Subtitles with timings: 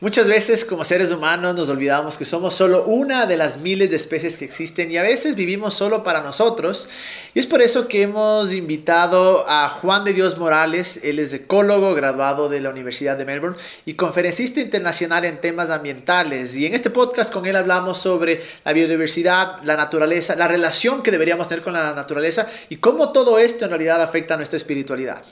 [0.00, 3.96] Muchas veces como seres humanos nos olvidamos que somos solo una de las miles de
[3.96, 6.88] especies que existen y a veces vivimos solo para nosotros.
[7.34, 11.00] Y es por eso que hemos invitado a Juan de Dios Morales.
[11.02, 13.56] Él es ecólogo, graduado de la Universidad de Melbourne
[13.86, 16.54] y conferencista internacional en temas ambientales.
[16.54, 21.10] Y en este podcast con él hablamos sobre la biodiversidad, la naturaleza, la relación que
[21.10, 25.24] deberíamos tener con la naturaleza y cómo todo esto en realidad afecta a nuestra espiritualidad.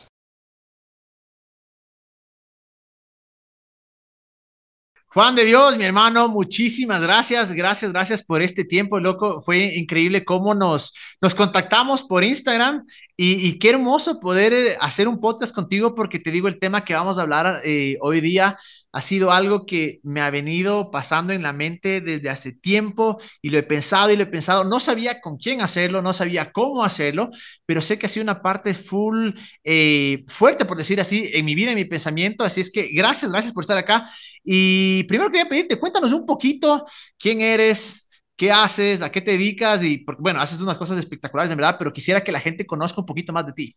[5.17, 9.41] Juan de Dios, mi hermano, muchísimas gracias, gracias, gracias por este tiempo, loco.
[9.41, 12.85] Fue increíble cómo nos, nos contactamos por Instagram
[13.17, 16.93] y, qué hermoso poder eh, hacer un podcast contigo porque te digo, el tema que
[16.93, 18.59] vamos a hablar eh, hoy día
[18.97, 23.51] ha sido algo que me ha venido pasando en la mente desde hace tiempo y
[23.51, 24.65] lo he pensado y lo he pensado.
[24.65, 27.29] No sabía con quién hacerlo, no sabía cómo hacerlo,
[27.67, 29.33] pero sé que ha sido una parte full
[29.65, 32.43] eh, fuerte, por decir así, en mi vida, en mi pensamiento.
[32.43, 34.09] Así es que gracias, gracias por estar acá.
[34.43, 36.87] Y primero quería pedirte, cuéntanos un poquito
[37.19, 41.59] quién eres, qué haces, a qué te dedicas y, bueno, haces unas cosas espectaculares, en
[41.59, 43.77] verdad, pero quisiera que la gente conozca un poquito más de ti.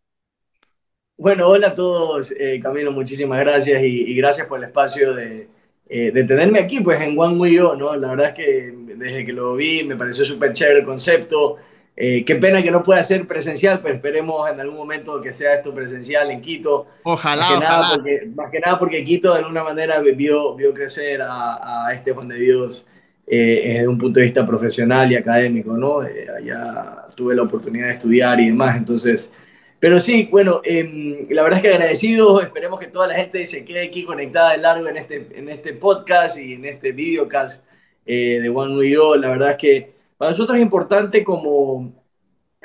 [1.20, 5.50] Bueno, hola a todos, eh, Camilo, muchísimas gracias y, gracias por el espacio de,
[5.90, 7.94] eh, de, tenerme aquí, pues en One We ¿no?
[7.98, 11.58] La verdad es que desde que lo vi me pareció súper chévere el concepto.
[11.98, 15.56] Eh, qué pena que no pueda ser presencial, pero esperemos en algún momento que sea
[15.56, 16.88] esto presencial en Quito.
[17.04, 17.70] Ojalá, más que ojalá.
[17.70, 21.94] Nada porque, más que nada porque Quito de alguna manera vio, vio crecer a, a
[21.94, 22.86] este Juan de Dios
[23.28, 26.00] desde un punto de vista profesional y académico, ¿no?
[26.00, 29.30] allá tuve la oportunidad de estudiar y demás, entonces
[29.80, 33.64] pero sí, bueno, em, la verdad es que agradecido, esperemos que toda la gente se
[33.64, 37.64] quede aquí conectada de largo en este, en este podcast y en este videocast
[38.06, 41.94] eh, de One New La verdad es que para nosotros es importante como,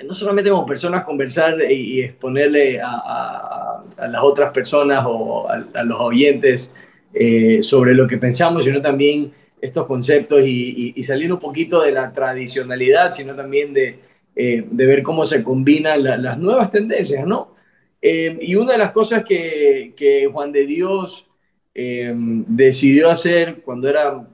[0.04, 6.00] no solamente como personas conversar y, exponerle a, a, las otras personas o a, los
[6.00, 6.72] oyentes
[7.12, 11.92] eh, sobre lo que pensamos, sino también estos conceptos y, y salir un poquito de
[11.92, 14.00] la tradicionalidad, sino también de
[14.36, 17.54] eh, de ver cómo se combinan las nuevas tendencias, ¿no?
[18.02, 21.26] Eh, y una de las cosas que, que Juan de Dios
[21.74, 24.26] eh, decidió hacer cuando era,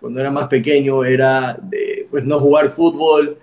[0.00, 1.58] cuando era más pequeño era
[2.10, 3.38] pues no jugar fútbol,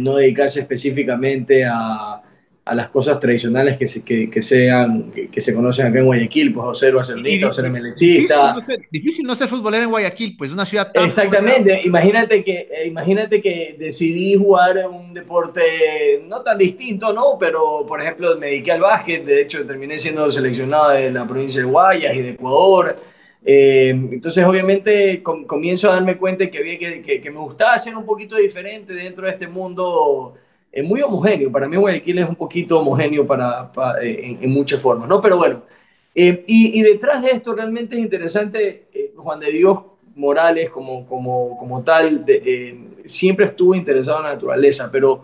[0.00, 2.22] no dedicarse específicamente a,
[2.70, 6.52] a las cosas tradicionales que se, que, que sean, que, se conocen acá en Guayaquil,
[6.52, 8.54] pues José Barcelonista, José Melechista.
[8.54, 11.04] Difícil, difícil no ser futbolero en Guayaquil, pues una ciudad tan...
[11.04, 17.36] Exactamente, imagínate que, eh, imagínate que decidí jugar un deporte no tan distinto, ¿no?
[17.40, 21.62] Pero, por ejemplo, me dediqué al básquet, de hecho terminé siendo seleccionado de la provincia
[21.62, 22.94] de Guayas y de Ecuador.
[23.44, 27.96] Eh, entonces, obviamente, comienzo a darme cuenta que, había que, que, que me gustaba ser
[27.96, 30.36] un poquito diferente dentro de este mundo
[30.72, 31.50] es muy homogéneo.
[31.50, 33.70] Para mí Guayaquil es un poquito homogéneo para,
[34.02, 35.20] eh, en, muchas formas, ¿no?
[35.20, 35.62] Pero bueno,
[36.14, 39.78] eh, y, detrás de esto realmente es interesante, eh, Juan de Dios
[40.16, 42.26] Morales como, como, como tal,
[43.04, 45.22] siempre estuvo interesado en la naturaleza, pero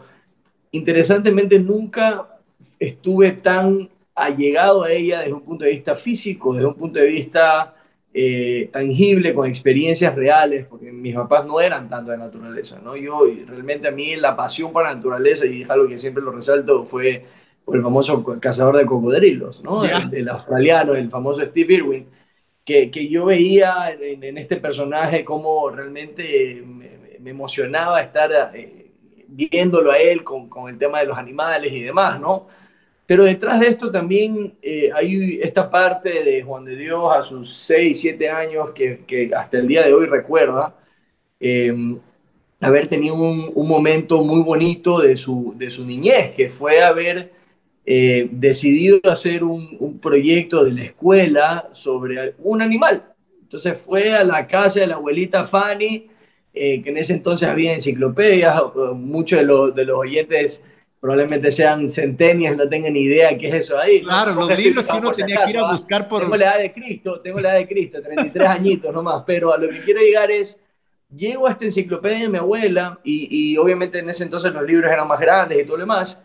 [0.70, 2.38] interesantemente nunca
[2.78, 7.06] estuve tan allegado a ella desde un punto de vista físico, desde un punto de
[7.06, 7.74] vista
[8.18, 12.96] eh, tangible, con experiencias reales, porque mis papás no eran tanto de naturaleza, ¿no?
[12.96, 16.32] Yo realmente a mí la pasión por la naturaleza, y es algo que siempre lo
[16.32, 17.26] resalto, fue
[17.62, 19.84] por el famoso cazador de cocodrilos, ¿no?
[19.84, 22.06] El, australiano, el famoso Steve Irwin,
[22.64, 28.92] que, que yo veía en, este personaje cómo realmente me, emocionaba estar eh,
[29.28, 32.46] viéndolo a él con, con el tema de los animales y demás, ¿no?
[33.06, 37.54] Pero detrás de esto también eh, hay esta parte de Juan de Dios a sus
[37.54, 40.74] 6, 7 años que, que hasta el día de hoy recuerda
[41.38, 41.98] em,
[42.60, 47.32] haber tenido un, un, momento muy bonito de su, de su niñez, que fue haber
[47.84, 53.14] eh, decidido hacer un, un, proyecto de la escuela sobre un animal.
[53.42, 56.08] Entonces fue a la casa de la abuelita Fanny,
[56.52, 58.60] eh, que en ese entonces había enciclopedias,
[58.94, 60.62] muchos de los, de los oyentes
[61.00, 64.02] probablemente sean centenias, no tengan ni idea qué es eso ahí.
[64.02, 66.22] Claro, los libros que uno tenía que ir a buscar por...
[66.22, 69.58] Tengo la edad de Cristo, tengo la edad de Cristo, 33 añitos nomás, pero a
[69.58, 70.58] lo que quiero llegar es,
[71.14, 74.90] llego a esta enciclopedia de mi abuela, y, y obviamente en ese entonces los libros
[74.90, 76.18] eran más grandes y todo lo demás,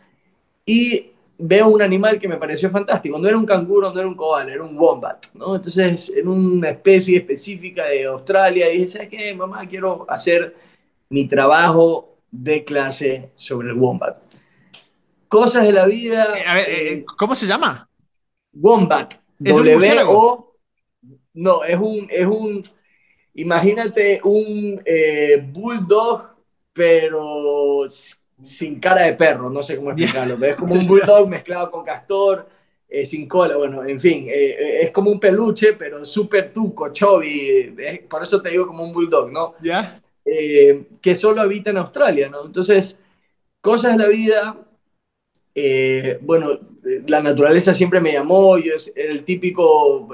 [0.66, 3.18] y veo un animal que me pareció fantástico.
[3.18, 5.56] No era un canguro, no era un koala, era un wombat, ¿no?
[5.56, 9.68] Entonces, en una especie específica de Australia, y dije, ¿sabes qué, mamá?
[9.68, 10.56] Quiero hacer
[11.10, 14.31] mi trabajo de clase sobre el wombat
[15.32, 16.26] Cosas de la vida.
[16.38, 17.88] Eh, eh, eh, ¿Cómo se llama?
[18.52, 19.14] Wombat.
[19.42, 20.58] ¿Es w O.
[21.34, 22.62] No, es un, es un.
[23.36, 24.84] Imagínate un
[25.54, 26.36] bulldog,
[26.74, 27.86] pero
[28.42, 30.36] sin cara de perro, no sé cómo explicarlo.
[30.46, 32.50] Es como un bulldog mezclado con castor.
[32.90, 37.74] eh, sin cola, bueno, en fin, eh, es como un peluche, pero súper tuco, chubby,
[38.10, 39.56] por eso te digo como un bulldog, ¿no?
[39.62, 40.02] Ya.
[41.02, 42.46] que solo habita en Australia, ¿no?
[42.48, 42.98] Entonces,
[43.62, 44.58] cosas de la vida,
[46.22, 46.48] bueno,
[47.08, 50.08] la naturaleza siempre me llamó, yo era el típico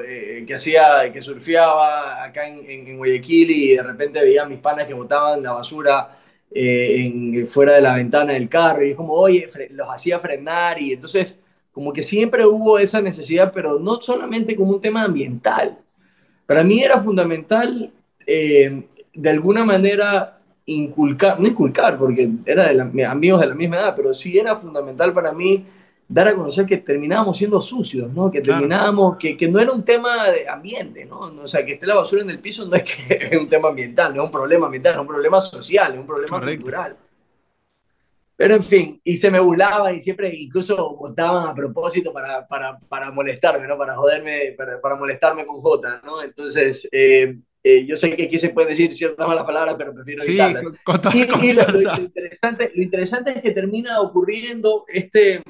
[0.45, 4.93] que hacía, que surfeaba acá en, Guayaquil y de repente veía a mis panas que
[4.93, 6.19] botaban la basura
[6.51, 10.93] en, fuera de la ventana del carro y es como, oye, los hacía frenar y
[10.93, 11.37] entonces
[11.77, 15.77] como que siempre hubo esa necesidad, pero no solamente como un tema ambiental.
[16.47, 17.93] Para mí era fundamental
[18.25, 18.81] eh,
[19.13, 20.36] de alguna manera
[20.67, 25.13] inculcar, no inculcar porque era de amigos de la misma edad, pero sí era fundamental
[25.13, 25.65] para mí
[26.07, 28.29] dar a conocer que terminábamos siendo sucios, ¿no?
[28.31, 31.19] Que terminábamos, que, que, no era un tema de ambiente, ¿no?
[31.19, 33.69] O sea, que esté la basura en el piso no es que es un tema
[33.69, 36.97] ambiental, no es un problema ambiental, es un problema social, es un problema cultural.
[38.35, 42.77] Pero en fin, y se me burlaban y siempre incluso votaban a propósito para, para,
[42.77, 43.77] para molestarme, ¿no?
[43.77, 46.21] Para joderme, para, para, molestarme con J, ¿no?
[46.21, 50.23] Entonces, eh, eh, yo sé que aquí se pueden decir ciertas malas palabras, pero prefiero
[50.23, 50.37] sí,
[50.85, 51.65] Con toda y, lo,
[51.99, 55.43] interesante, lo interesante es que termina ocurriendo este,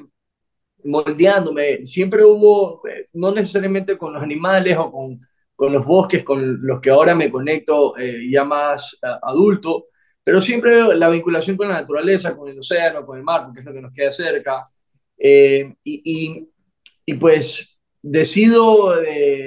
[0.82, 1.84] moldeándome.
[1.84, 5.20] Siempre hubo, eh, no necesariamente con los animales o con,
[5.54, 9.86] con los bosques con los que ahora me conecto eh, ya más adulto,
[10.24, 13.66] pero siempre la vinculación con la naturaleza, con el océano, con el mar, porque es
[13.66, 14.64] lo que nos queda cerca.
[15.16, 16.48] Eh, y,
[17.06, 18.92] y, pues decido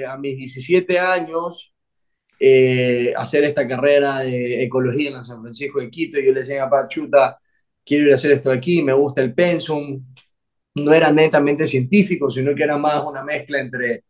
[0.08, 1.71] a mis 17 años
[3.16, 6.18] hacer esta carrera de ecología en San Francisco de Quito.
[6.18, 7.38] Y yo le decía a Papá, chuta,
[7.84, 10.04] quiero ir a hacer esto aquí, me gusta el pensum,
[10.74, 14.04] no era netamente científico, sino que era más una mezcla entre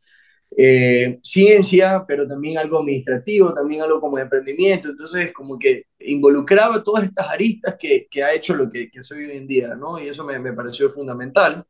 [0.57, 4.91] eh, ciencia, pero también algo administrativo, también algo como de emprendimiento.
[4.91, 9.25] Entonces, como que involucraba todas estas aristas que, que ha hecho lo que, que, soy
[9.25, 9.99] hoy en día, ¿no?
[10.01, 11.65] Y eso me, me, pareció fundamental.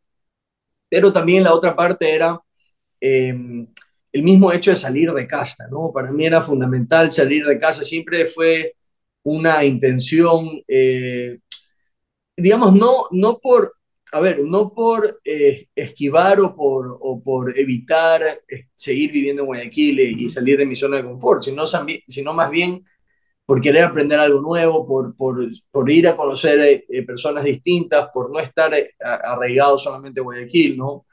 [0.88, 2.38] Pero también la otra parte era
[3.00, 3.66] em,
[4.12, 5.90] el mismo hecho de salir de casa, ¿no?
[5.92, 8.74] Para mí era fundamental salir de casa, siempre fue
[9.22, 11.38] una intención, eh,
[12.36, 13.72] digamos, no, no por
[14.12, 19.46] a ver, no por eh, esquivar o por, o por evitar eh, seguir viviendo en
[19.46, 21.64] Guayaquil y salir de mi zona de confort, sino,
[22.06, 22.84] sino más bien
[23.46, 28.30] por querer aprender algo nuevo, por, por, por ir a conocer eh, personas distintas, por
[28.30, 31.06] no estar arraigado solamente en Guayaquil, ¿no?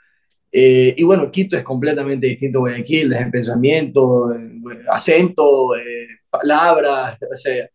[0.51, 4.29] Y bueno, Quito es completamente distinto a Guayaquil, desde el pensamiento,
[4.89, 5.71] acento,
[6.29, 7.69] palabras, o sea,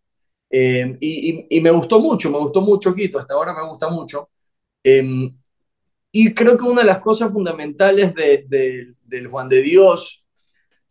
[0.51, 4.31] y, y, me gustó mucho, me gustó mucho Quito, hasta ahora me gusta mucho.
[4.83, 5.35] Em,
[6.13, 10.25] y creo que una de las cosas fundamentales de, del Juan de Dios,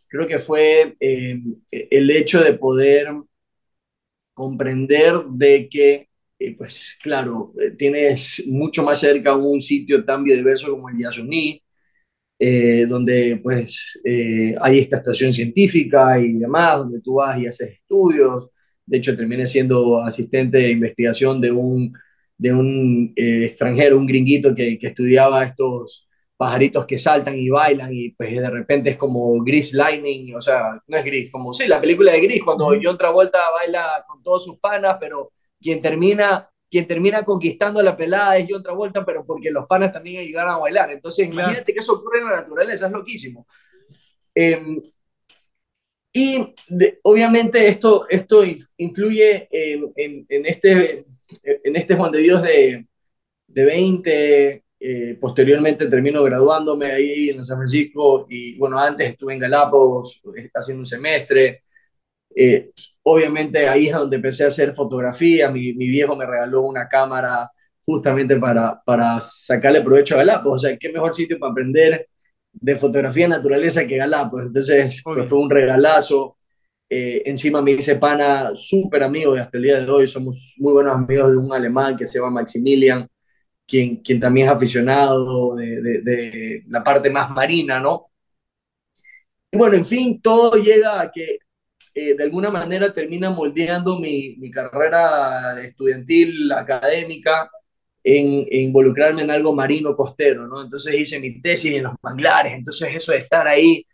[0.10, 3.08] creo que fue em, el hecho de poder
[4.34, 6.10] comprender de que,
[6.40, 11.62] eh, pues claro, eh, tienes mucho más cerca un sitio tan biodiverso como el Yasuní,
[12.46, 18.50] eh, donde pues hay esta estación científica y demás, donde tú vas y haces estudios.
[18.86, 21.94] De hecho, terminé siendo asistente de investigación de un
[22.38, 27.94] de un eh, extranjero, un gringuito que, que, estudiaba estos pajaritos que saltan y bailan
[27.94, 31.68] y pues de repente es como Gris Lightning, o sea, no es Gris, como sí,
[31.68, 35.32] la película de Gris, cuando John Travolta baila con todos sus panas, pero
[35.62, 40.22] quien termina, quien termina conquistando la pelada es John Travolta, pero porque los panas también
[40.22, 40.90] ayudaron a bailar.
[40.92, 43.46] Entonces, imagínate que eso ocurre en la naturaleza, es loquísimo.
[44.34, 44.82] Em,
[46.12, 46.54] y
[47.04, 48.44] obviamente esto, esto
[48.78, 51.06] influye en, en, en, este
[51.44, 52.88] en este Juan de Dios de,
[53.48, 59.40] de 20, eh, posteriormente termino graduándome ahí en San Francisco y bueno, antes estuve en
[59.40, 61.66] Galápagos eh, haciendo un semestre.
[62.36, 62.72] Eh,
[63.04, 67.52] obviamente ahí es donde empecé a hacer fotografía, mi, mi, viejo me regaló una cámara
[67.86, 72.08] justamente para, para sacarle provecho a Galápagos, o sea, qué mejor sitio para aprender
[72.54, 76.38] de fotografía naturaleza que Galápagos, entonces pues, fue un regalazo.
[76.90, 80.08] Eh, encima me hice pana súper amigo y hasta el día de hoy.
[80.08, 83.08] Somos muy buenos amigos de un alemán que se llama Maximilian,
[83.68, 88.12] quien, quien también es aficionado de, de, la parte más marina, ¿no?
[89.52, 91.38] Y bueno, en fin, todo llega a que
[91.94, 97.50] eh, de alguna manera termina moldeando mi, mi carrera estudiantil, académica,
[98.04, 100.64] en, en, involucrarme en algo marino costero, ¿no?
[100.64, 103.86] Entonces hice mi tesis en los manglares, entonces eso de estar ahí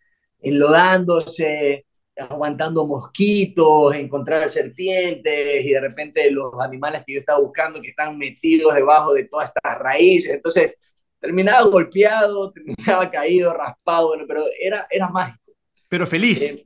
[0.42, 1.86] enlodándose,
[2.18, 8.18] aguantando mosquitos, encontrar serpientes y de repente los animales que yo estaba buscando que están
[8.18, 10.34] metidos debajo de todas estas raíces.
[10.34, 10.78] Entonces
[11.20, 15.54] terminaba golpeado, terminaba caído, raspado, pero era, era mágico.
[15.88, 16.42] Pero feliz.
[16.42, 16.66] Eh,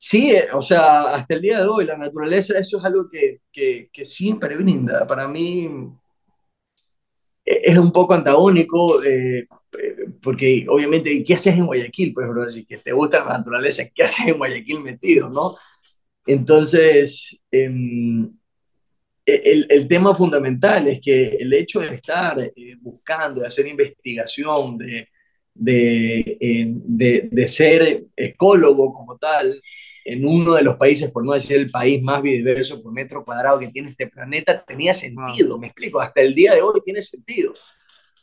[0.00, 3.42] sí, eh, o sea, hasta el día de hoy la naturaleza, eso es algo que,
[3.52, 5.06] que, que siempre brinda.
[5.06, 5.68] Para mí
[7.44, 9.00] eh, es un poco antagónico
[10.22, 12.12] porque obviamente, ¿qué haces en Guayaquil?
[12.12, 15.56] Pues, bro, si que te gusta la naturaleza, ¿qué haces en Guayaquil metido, no?
[16.26, 18.30] Entonces, em,
[19.24, 24.78] el, el, tema fundamental es que el hecho de estar eh, buscando, de hacer investigación,
[24.78, 25.08] de,
[25.54, 29.54] de, eh, de, de, ser ecólogo como tal,
[30.04, 33.58] en uno de los países, por no decir el país más biodiverso por metro cuadrado
[33.58, 37.52] que tiene este planeta, tenía sentido, me explico, hasta el día de hoy tiene sentido.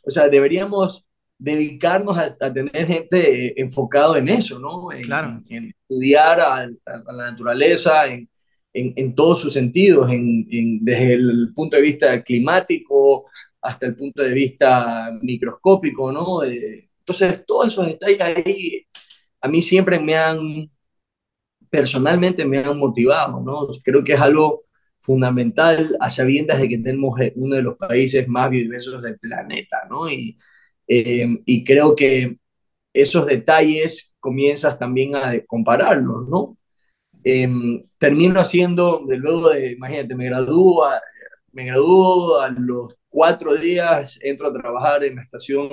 [0.02, 1.06] O sea, deberíamos
[1.38, 4.90] dedicarnos a, tener gente eh, enfocado en eso, ¿no?
[4.92, 5.40] En, claro.
[5.48, 8.28] en estudiar a, a, la naturaleza, en,
[8.72, 13.26] en, todos sus sentidos, desde el punto de vista climático
[13.60, 16.42] hasta el punto de vista microscópico, ¿no?
[16.44, 18.86] Eh, entonces, todos esos detalles ahí
[19.40, 20.70] a mí siempre me han,
[21.70, 23.68] personalmente me han motivado, ¿no?
[23.82, 24.64] Creo que es algo
[24.98, 29.82] fundamental a sabiendas de que tenemos eh, uno de los países más biodiversos del planeta,
[29.88, 30.10] ¿no?
[30.10, 30.38] Y,
[30.86, 32.38] y creo que
[32.92, 36.58] esos detalles comienzas también a compararlos, ¿no?
[37.24, 37.48] Eh,
[37.98, 40.84] termino haciendo, de luego de, imagínate, me gradúo,
[41.52, 45.68] me gradúo a los cuatro días, entro a trabajar en la estación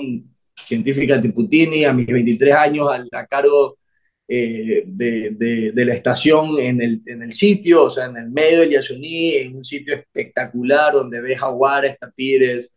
[0.55, 3.77] científica Tiputini a mis 23 años a, a cargo
[4.27, 8.61] eh, de, de, la estación en el, en el sitio, o sea, en el medio
[8.61, 12.73] del Yasuní, en un sitio espectacular donde ves jaguares, tapires,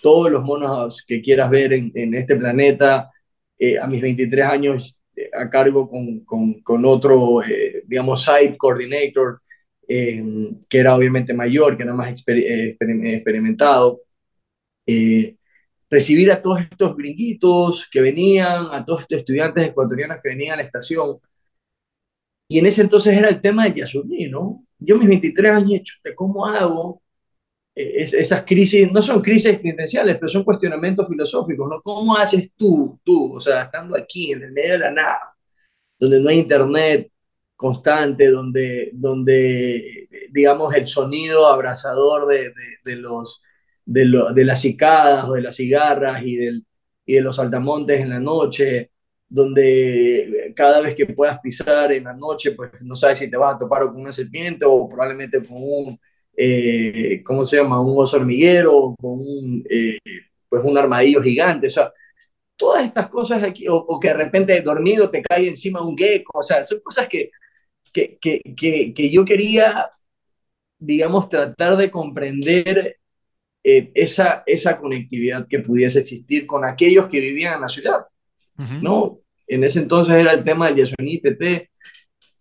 [0.00, 3.10] todos los monos que quieras ver en, en este planeta.
[3.58, 8.56] Eh, a mis 23 años eh, a cargo con, con, con otro, eh, digamos, site
[8.56, 9.40] coordinator,
[9.86, 14.00] que era obviamente mayor, que era más exper experimentado
[15.94, 20.56] recibir a todos estos gringuitos que venían, a todos estos estudiantes ecuatorianos que venían a
[20.56, 21.18] la estación.
[22.48, 24.66] Y en ese entonces era el tema del Yasuní, ¿no?
[24.78, 27.00] Yo mis 23 años, ¿cómo hago?
[27.74, 31.80] Es, esas crisis, no son crisis existenciales, pero son cuestionamientos filosóficos, ¿no?
[31.80, 35.36] ¿Cómo haces tú, tú, o sea, estando aquí en el medio de la nada,
[35.98, 37.10] donde no hay internet
[37.56, 43.42] constante, donde, donde digamos, el sonido abrazador de, de, de los
[43.84, 46.64] de, lo, de las cicadas o de las cigarras y, del,
[47.04, 48.90] y de los saltamontes en la noche,
[49.28, 53.54] donde cada vez que puedas pisar en la noche, pues no sabes si te vas
[53.56, 55.98] a topar con una serpiente o probablemente con un,
[56.36, 57.80] eh, ¿cómo se llama?
[57.80, 59.98] Un oso hormiguero, con un, eh,
[60.48, 61.92] pues un armadillo gigante, o sea,
[62.56, 66.38] todas estas cosas aquí, o, o, que de repente dormido te cae encima un gecko,
[66.38, 67.30] o sea, son cosas que,
[67.92, 69.90] que, que, que, que yo quería,
[70.78, 72.98] digamos, tratar de comprender
[73.66, 78.06] eh, esa, esa conectividad que pudiese existir con aquellos que vivían en la ciudad,
[78.58, 78.82] uh -huh.
[78.82, 79.20] ¿no?
[79.46, 81.70] En ese entonces era el tema del Yasuní TT,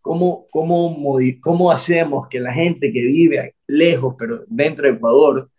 [0.02, 5.50] ¿cómo, cómo, cómo hacemos que la gente que vive lejos, pero dentro de Ecuador,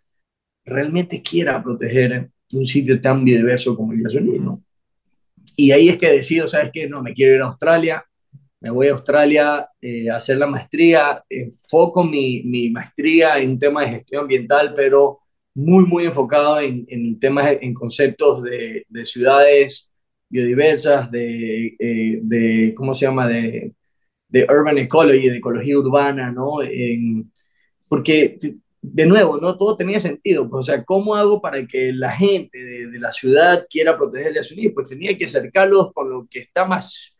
[0.63, 4.63] realmente quiera proteger un sitio tan biodiverso como el Yasuní, ¿no?
[5.55, 6.87] Y ahí es que decido, ¿sabes qué?
[6.87, 8.05] No, me quiero ir a Australia,
[8.59, 13.59] me voy a Australia eh, a hacer la maestría, enfoco mi, mi maestría en un
[13.59, 15.21] tema de gestión ambiental, pero
[15.55, 19.91] muy, muy enfocado en, en temas, en conceptos de, de ciudades
[20.29, 23.73] biodiversas, de, eh, de, ¿cómo se llama?, de,
[24.27, 26.61] de urban ecology, de ecología urbana, ¿no?
[26.61, 27.31] En,
[27.87, 28.37] porque,
[28.81, 29.55] de nuevo, ¿no?
[29.57, 33.11] Todo tenía sentido, pues, o sea, ¿cómo hago para que la gente de, de la
[33.11, 34.73] ciudad quiera proteger a Unidos?
[34.75, 37.14] Pues tenía que acercarlos con lo que está más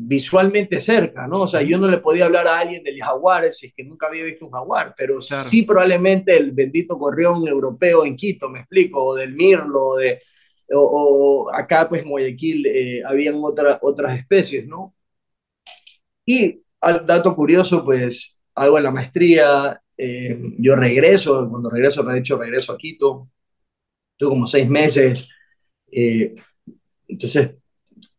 [0.00, 1.42] visualmente cerca, ¿no?
[1.42, 4.06] O sea, yo no le podía hablar a alguien del jaguar si es que nunca
[4.06, 5.48] había visto un jaguar, pero claro.
[5.48, 10.20] sí probablemente el bendito gorrión europeo en Quito, me explico, o del mirlo, de,
[10.70, 14.94] o, o acá pues en Guayaquil eh, habían otra, otras especies, ¿no?
[16.24, 22.16] Y al dato curioso, pues hago la maestría, eh, yo regreso, cuando regreso, me he
[22.16, 23.30] dicho, regreso a Quito,
[24.16, 25.28] tuve como seis meses,
[25.90, 26.36] eh,
[27.08, 27.50] entonces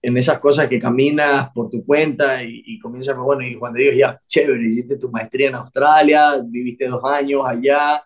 [0.01, 3.97] en esas cosas que caminas por tu cuenta y, y comienzas, bueno, y cuando digas,
[3.97, 8.01] ya, chévere, hiciste tu maestría en Australia, viviste dos años allá,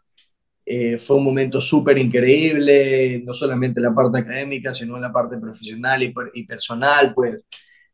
[0.66, 5.38] eh, fue un momento súper increíble, no solamente la parte académica, sino en la parte
[5.38, 7.46] profesional y, y personal, pues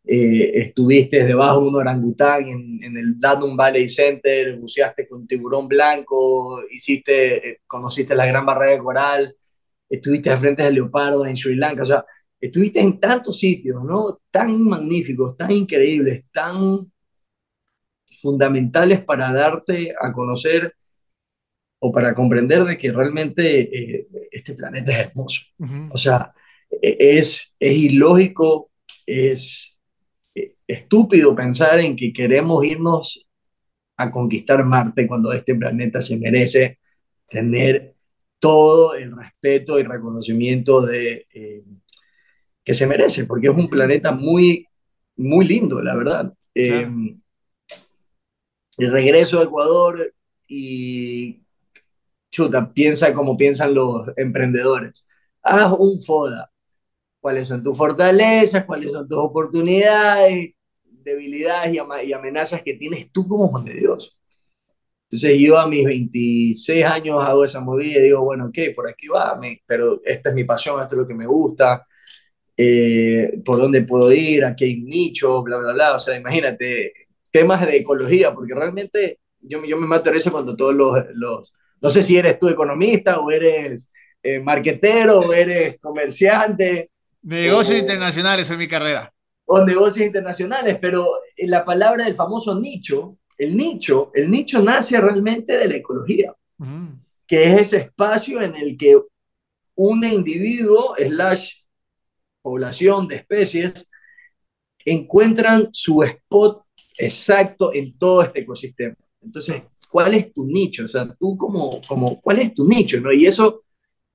[0.05, 5.67] eh, estuviste debajo de un orangután en, en, el Danum Valley Center, buceaste con tiburón
[5.67, 9.35] blanco, hiciste, eh, conociste la gran barrera de coral,
[9.89, 12.05] estuviste al frente del leopardo en Sri Lanka, o sea,
[12.39, 14.21] estuviste en tantos sitios, ¿no?
[14.31, 16.91] Tan magníficos, tan increíbles, tan
[18.21, 20.75] fundamentales para darte a conocer
[21.79, 25.41] o para comprender de que realmente eh, este planeta es hermoso.
[25.59, 25.89] Uh -huh.
[25.91, 26.33] O sea,
[26.69, 28.71] e, es, es ilógico,
[29.05, 29.79] es
[30.35, 33.27] e, estúpido pensar en que queremos irnos
[33.97, 36.79] a conquistar Marte cuando este planeta se merece
[37.29, 37.95] tener
[38.39, 41.27] todo el respeto y reconocimiento de...
[41.33, 41.63] Eh,
[42.69, 44.67] que se merece, porque es un planeta muy,
[45.15, 46.31] muy lindo, la verdad.
[46.53, 46.87] Eh,
[48.77, 50.13] el regreso a Ecuador
[50.47, 51.41] y
[52.29, 55.03] chuta, piensa como piensan los emprendedores.
[55.41, 56.51] Haz un FODA.
[57.19, 58.65] ¿Cuáles son tus fortalezas?
[58.65, 60.51] ¿Cuáles son tus oportunidades?
[60.83, 64.15] debilidades y, amenazas que tienes tú como Juan de Dios.
[65.05, 69.07] Entonces yo a mis 26 años hago esa movida y digo, bueno, ok, por aquí
[69.07, 71.87] va, pero esta es mi pasión, esto es lo que me gusta,
[72.61, 75.95] eh, por dónde puedo ir, aquí hay un nicho, bla, bla, bla.
[75.95, 76.93] O sea, imagínate,
[77.31, 81.89] temas de ecología, porque realmente yo, yo me mato eso cuando todos los, los, no
[81.89, 83.89] sé si eres tú economista o eres
[84.21, 86.91] eh, marquetero o eres comerciante.
[87.21, 89.13] Negocios internacionales fue mi carrera
[89.51, 95.57] o negocios internacionales, pero la palabra del famoso nicho, el nicho, el nicho nace realmente
[95.57, 96.35] de la ecología,
[97.25, 98.95] que es ese espacio en el que
[99.73, 101.53] un individuo slash
[102.49, 103.87] población de especies
[104.83, 106.63] encuentran su spot
[106.97, 108.95] exacto en todo este ecosistema.
[109.21, 110.85] Entonces, ¿cuál es tu nicho?
[110.85, 112.99] O sea, tú como, como ¿cuál es tu nicho?
[112.99, 113.13] ¿no?
[113.13, 113.63] Y eso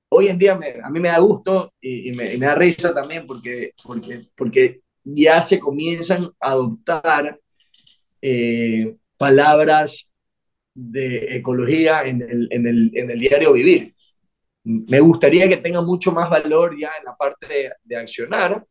[0.09, 4.25] hoy en día a mí me da gusto y, me, da risa también porque, porque,
[4.35, 7.39] porque ya se comienzan a adoptar
[8.21, 10.11] eh, palabras
[10.73, 13.93] de ecología en el, en, el, en el, diario vivir.
[14.65, 18.65] Me gustaría que tenga mucho más valor ya en la parte de, accionar,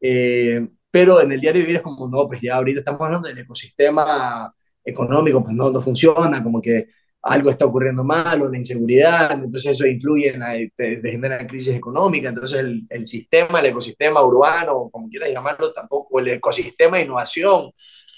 [0.00, 3.38] eh, pero en el diario vivir es como, no, pues ya ahorita estamos hablando del
[3.38, 4.52] ecosistema
[4.84, 6.88] económico, pues no, no funciona, como que
[7.22, 11.74] algo está ocurriendo mal o la inseguridad, entonces eso influye en la, te, genera crisis
[11.74, 17.04] económica, entonces el, el, sistema, el ecosistema urbano, como quieras llamarlo, tampoco, el ecosistema de
[17.04, 17.70] innovación,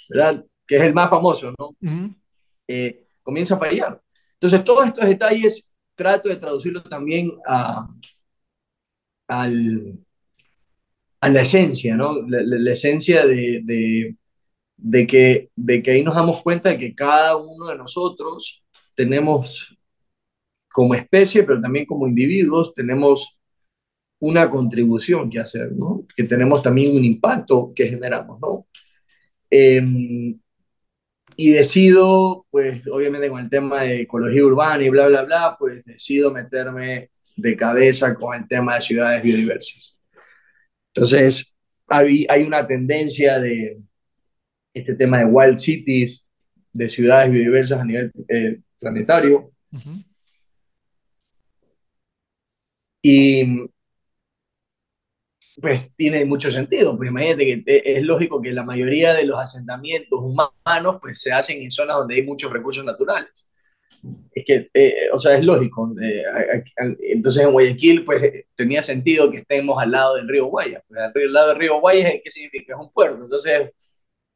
[0.08, 0.44] ¿verdad?
[0.66, 1.76] Que es el más famoso, ¿no?
[2.68, 4.00] eh, comienza a fallar.
[4.34, 7.88] Entonces todos estos detalles trato de traducirlo también a,
[9.28, 9.98] al,
[11.20, 12.14] a la esencia, ¿no?
[12.28, 14.16] La, la, la esencia de, de,
[14.76, 18.64] de, que, de que ahí nos damos cuenta de que cada uno de nosotros
[18.94, 19.76] tenemos
[20.72, 23.38] como especie, pero también como individuos, tenemos
[24.20, 26.06] una contribución que hacer, ¿no?
[26.16, 28.66] Que tenemos también un impacto que generamos, ¿no?
[29.50, 30.38] Em,
[31.36, 35.84] y decido, pues obviamente con el tema de ecología urbana y bla, bla, bla, pues
[35.84, 39.98] decido meterme de cabeza con el tema de ciudades biodiversas.
[40.94, 43.78] Entonces, hay, hay una tendencia de
[44.74, 46.26] este tema de wild cities,
[46.72, 49.50] de ciudades biodiversas a nivel eh, planetario.
[53.02, 53.70] Y
[55.60, 60.18] pues tiene mucho sentido, pues imagínate que es lógico que la mayoría de los asentamientos
[60.20, 63.46] humanos pues se hacen en zonas donde hay muchos recursos naturales.
[64.34, 65.94] Es que, eh, o sea, es lógico.
[66.02, 66.24] Eh,
[67.00, 70.82] entonces en Guayaquil pues tenía sentido que estemos al lado del río Guayas.
[70.88, 72.74] Pues al lado del río Guayas, ¿qué significa?
[72.74, 73.22] Es un puerto.
[73.22, 73.70] Entonces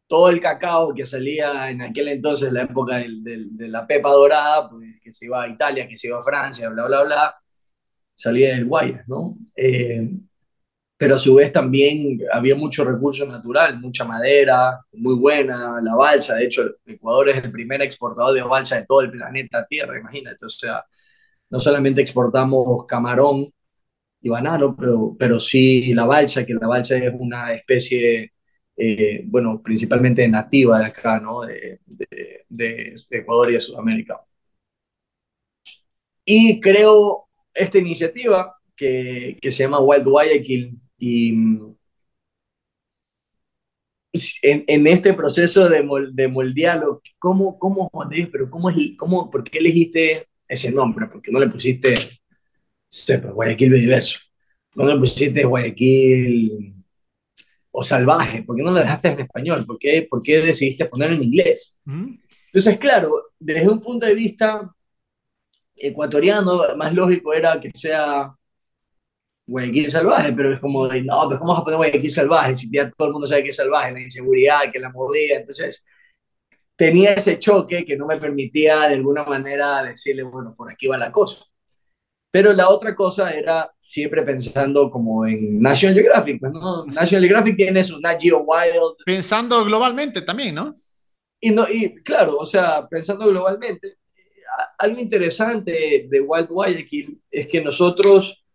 [0.07, 5.01] todo el cacao que salía en aquel entonces, la época de la pepa dorada, pues,
[5.03, 7.35] que se iba a Italia, que se iba a Francia, bla, bla, bla,
[8.15, 9.37] salía del Guayas, ¿no?
[9.55, 10.09] Eh,
[10.97, 16.37] pero a su vez también había mucho recurso natural, mucha madera, muy buena, la balsa,
[16.37, 20.45] de hecho Ecuador es el primer exportador de balsa de todo el planeta Tierra, imagínate,
[20.45, 20.85] o sea,
[21.51, 23.53] no solamente exportamos camarón
[24.21, 28.33] y banano, pero, pero sí la balsa, que la balsa es una especie
[28.77, 31.43] eh, bueno, principalmente nativa de acá, ¿no?
[31.43, 31.81] De,
[32.49, 34.21] de, Ecuador y de Sudamérica.
[36.25, 41.33] Y creo esta iniciativa que, que se llama Wild Guayaquil y
[44.43, 47.91] en, en, este proceso de, de moldearlo, ¿cómo, cómo,
[48.33, 51.07] pero cómo, cómo, por qué elegiste ese nombre?
[51.07, 51.95] ¿Por qué no le pusiste
[52.89, 54.19] sepa, Guayaquil Biodiverso?
[54.75, 56.75] ¿No le pusiste Guayaquil
[57.71, 58.43] o salvaje?
[58.43, 59.65] ¿Por qué no lo dejaste en español?
[59.67, 61.79] ¿Por qué, por qué decidiste ponerlo en inglés?
[62.47, 64.71] Entonces, claro, desde un punto de vista
[65.77, 68.35] ecuatoriano, más lógico era que sea
[69.47, 72.55] Guayaquil salvaje, pero es como, no, pero ¿cómo vas a poner Guayaquil salvaje?
[72.55, 75.85] Si ya todo el mundo sabe que es salvaje, la inseguridad, que la movida, entonces
[76.75, 80.99] tenía ese choque que no me permitía de alguna manera decirle, bueno, por aquí va
[80.99, 81.45] la cosa.
[82.31, 86.85] Pero la otra cosa era siempre pensando como en National Geographic, pues, ¿no?
[86.87, 88.97] National Geographic tiene su Nat Geo Wild.
[89.07, 90.79] Pensando globalmente también, ¿no?
[91.41, 93.97] Y, no, y claro, o sea, pensando globalmente,
[94.79, 98.46] algo interesante de Wild Guayaquil es que nosotros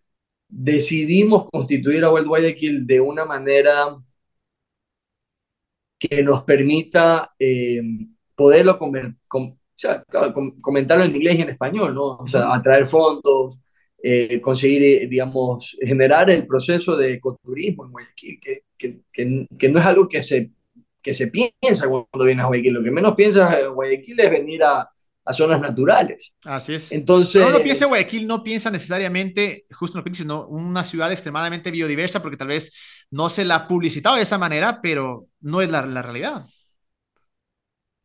[0.51, 3.97] decidimos constituir a Wild Guayaquil de una manera
[5.97, 7.81] que nos permita eh,
[8.35, 9.13] poderlo comer,
[10.61, 12.17] comentarlo en inglés y en español, ¿no?
[12.17, 13.59] O sea, atraer fondos,
[14.03, 19.79] eh, conseguir, digamos, generar el proceso de ecoturismo en Guayaquil, que, que, que, que, no
[19.79, 20.51] es algo que se,
[21.01, 22.73] que se piensa cuando vienes a Guayaquil.
[22.73, 24.89] Lo que menos piensas en Guayaquil es venir a,
[25.25, 26.33] a zonas naturales.
[26.43, 26.91] Así es.
[26.91, 30.47] Entonces, cuando uno piensa en Guayaquil, no piensa necesariamente, justo lo que dices, ¿no?
[30.47, 32.73] una ciudad extremadamente biodiversa, porque tal vez
[33.11, 36.45] no se la ha publicitado de esa manera, pero no es la, la realidad.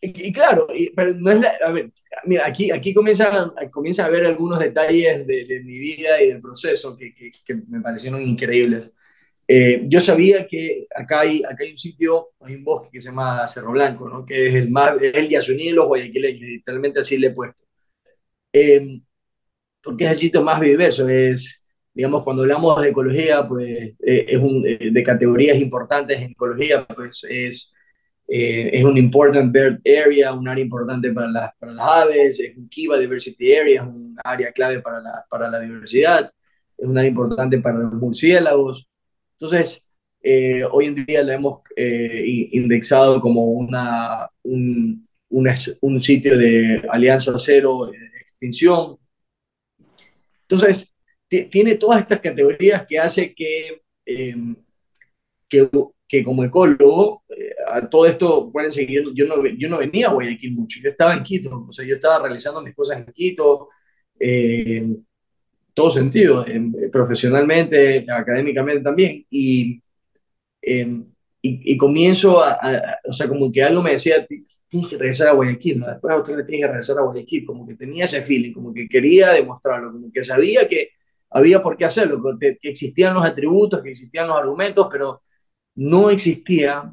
[0.00, 1.90] Y, y claro, y, pero no es la, a ver,
[2.26, 6.40] mira, aquí, aquí comienza, comienza a ver algunos detalles de, de mi vida y del
[6.40, 8.92] proceso que, que, que me parecieron increíbles.
[9.48, 13.09] Eh, yo sabía que acá hay, acá hay un sitio, hay un bosque que se
[13.09, 14.24] llama Cerro Blanco, ¿no?
[14.26, 17.62] que es el, es el Yasuní de los guayaquileños, literalmente así le he puesto.
[18.52, 19.00] Eh,
[19.82, 23.96] porque es el sitio más diverso, es, digamos, cuando hablamos de ecología, pues eh,
[24.28, 27.72] es un, eh, de categorías importantes en ecología, pues es
[28.28, 32.56] eh, es un important bird area, un área importante para, la, para las aves, es
[32.56, 36.30] un Kiva Diversity Area, es un área clave para la, para la diversidad,
[36.76, 38.88] es un área importante para los murciélagos.
[39.38, 39.85] Entonces,
[40.22, 47.38] eh, hoy en día la hemos eh, indexado como una, un, un, sitio de alianza
[47.38, 48.99] cero de extinción.
[50.42, 50.94] Entonces,
[51.29, 54.35] tiene todas estas categorías que hace que, eh,
[55.49, 57.25] que, como ecólogo
[57.90, 61.22] todo esto, que yo, yo, no, yo no venía a Guayaquil mucho, yo estaba en
[61.22, 63.68] Quito, o sea, yo estaba realizando mis cosas en Quito,
[64.18, 64.87] eh,
[65.77, 69.83] todo sentido, eh, profesionalmente, académicamente también, y,
[70.62, 71.03] eh,
[71.43, 74.27] y, comienzo a, a, o sea, como que algo me decía,
[74.69, 75.87] tienes que regresar a Guayaquil, ¿no?
[75.89, 78.89] después otra vez tienes que regresar a Guayaquil, como que tenía ese feeling, como que
[78.89, 80.93] quería demostrarlo, como que sabía que
[81.31, 85.23] había por qué hacerlo, que existían los atributos, que existían los argumentos, pero
[85.75, 86.91] no existía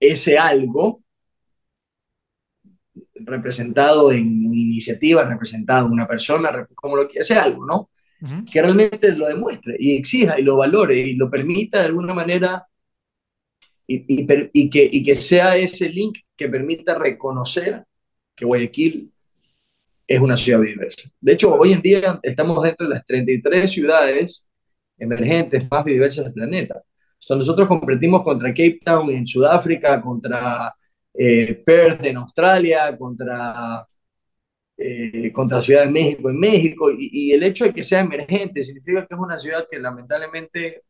[0.00, 1.02] ese algo
[3.28, 7.90] representado en iniciativa, representado en una persona, como lo que hace algo, ¿no?
[8.20, 8.50] Uh -huh.
[8.50, 12.66] Que realmente lo demuestre y exija y lo valore y lo permita de alguna manera
[13.86, 17.84] y, y, y, que, y que sea ese link que permita reconocer
[18.34, 19.10] que Guayaquil
[20.06, 21.10] es una ciudad diversa.
[21.20, 24.48] De hecho, hoy en día estamos dentro de las 33 ciudades
[24.98, 26.82] emergentes más diversas del planeta.
[27.18, 30.74] So, nosotros competimos contra Cape Town en Sudáfrica, contra
[31.18, 33.84] eh, Perth en Australia, contra,
[34.76, 38.62] eh, contra Ciudad de México en México, y, y, el hecho de que sea emergente
[38.62, 40.84] significa que es una ciudad que lamentablemente,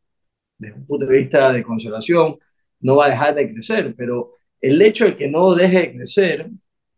[0.59, 2.39] desde un punto de vista de conservación,
[2.81, 6.51] no va a dejar de crecer, pero el hecho de que no deje de crecer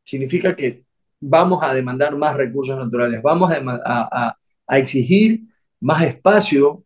[0.04, 0.84] significa que
[1.20, 5.42] vamos a demandar más recursos naturales, vamos a, a, a exigir
[5.80, 6.84] más espacio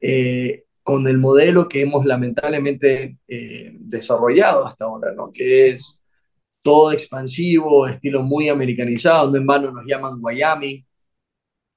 [0.00, 5.32] eh, con el modelo que hemos lamentablemente eh, desarrollado hasta ahora, ¿no?
[5.32, 5.98] que es
[6.62, 10.86] todo expansivo, estilo muy americanizado, no en vano nos llaman Guayami,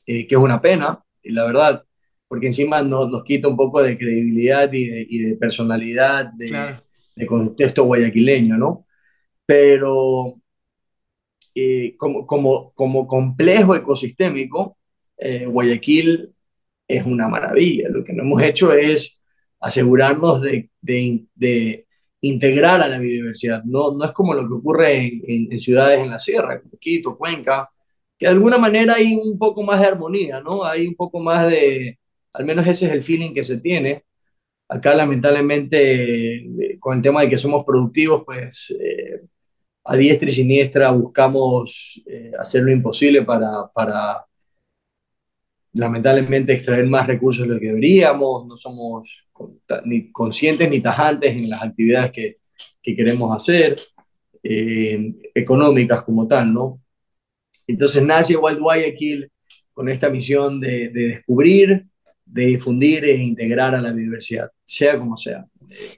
[0.08, 1.84] eh, que es una pena, la verdad,
[2.28, 6.48] porque encima nos, nos quita un poco de credibilidad y de, y de personalidad de,
[6.50, 6.84] claro.
[7.16, 8.86] de, contexto guayaquileño, ¿no?
[9.46, 10.36] Pero
[11.56, 14.78] eh, como, como, como complejo ecosistémico,
[15.48, 16.36] Guayaquil
[16.88, 17.90] es una maravilla.
[17.90, 19.22] Lo que no hemos hecho es
[19.60, 21.88] asegurarnos de, de, de
[22.22, 23.64] integrar a la biodiversidad.
[23.64, 27.18] No, no es como lo que ocurre en, en, ciudades en la sierra, como Quito,
[27.18, 27.70] Cuenca,
[28.18, 30.64] que de alguna manera hay un poco más de armonía, ¿no?
[30.64, 32.00] Hay un poco más de,
[32.34, 34.04] al menos ese es el feeling que se tiene.
[34.70, 36.46] Acá lamentablemente,
[36.80, 39.22] con el tema de que somos productivos, pues eh,
[39.86, 44.27] a diestra y siniestra buscamos eh, hacer lo imposible para, para
[45.74, 49.28] lamentablemente extraer más recursos de lo que deberíamos, no somos
[49.86, 52.38] ni conscientes ni tajantes en las actividades que,
[52.82, 53.76] que queremos hacer,
[54.44, 56.82] eh, económicas como tal, ¿no?
[57.68, 59.30] Entonces nace Wild Guayaquil
[59.74, 61.86] con esta misión de, de, descubrir,
[62.26, 65.46] de difundir e integrar a la biodiversidad, sea como sea.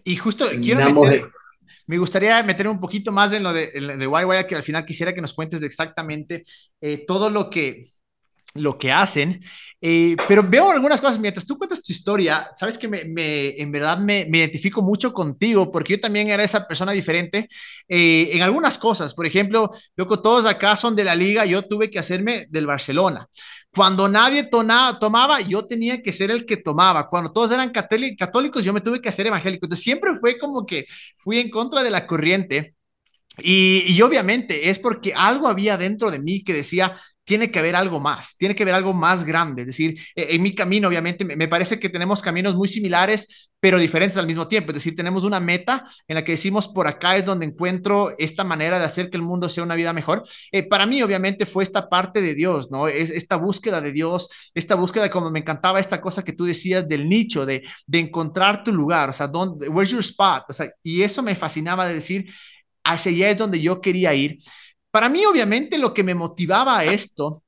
[0.03, 1.29] Y justo quiero meter,
[1.85, 5.13] me gustaría meter un poquito más en lo de, de Wild Guayaquil, al final quisiera
[5.13, 6.43] que nos cuentes de exactamente
[6.81, 7.83] eh, todo lo que
[8.55, 9.41] lo que hacen,
[9.81, 13.71] eh, pero veo algunas cosas mientras tú cuentas tu historia, sabes que me, me en
[13.71, 17.47] verdad me, me, identifico mucho contigo porque yo también era esa persona diferente
[17.87, 21.89] eh, en algunas cosas, por ejemplo, loco, todos acá son de la liga, yo tuve
[21.89, 23.27] que hacerme del Barcelona.
[23.71, 27.07] Cuando nadie tona, tomaba, yo tenía que ser el que tomaba.
[27.07, 29.67] Cuando todos eran católicos, yo me tuve que hacer evangélico.
[29.67, 30.85] Entonces siempre fue como que
[31.17, 32.75] fui en contra de la corriente.
[33.37, 37.75] Y, y obviamente es porque algo había dentro de mí que decía, tiene que haber
[37.75, 39.61] algo más, tiene que haber algo más grande.
[39.61, 43.77] Es decir, e, en mi camino, obviamente, me parece que tenemos caminos muy similares, pero
[43.77, 44.71] diferentes al mismo tiempo.
[44.71, 48.43] Es decir, tenemos una meta en la que decimos, por acá es donde encuentro esta
[48.43, 50.23] manera de hacer que el mundo sea una vida mejor.
[50.51, 52.87] Eh, para mí, obviamente, fue esta parte de Dios, ¿no?
[52.87, 56.87] Es esta búsqueda de Dios, esta búsqueda, como me encantaba esta cosa que tú decías
[56.87, 60.45] del nicho, de, de encontrar tu lugar, o sea, ¿dónde, where's your spot?
[60.49, 62.25] O sea, y eso me fascinaba de decir,
[62.83, 64.39] hacia allá es donde yo quería ir.
[64.91, 67.43] Para mí, obviamente, lo que me motivaba a esto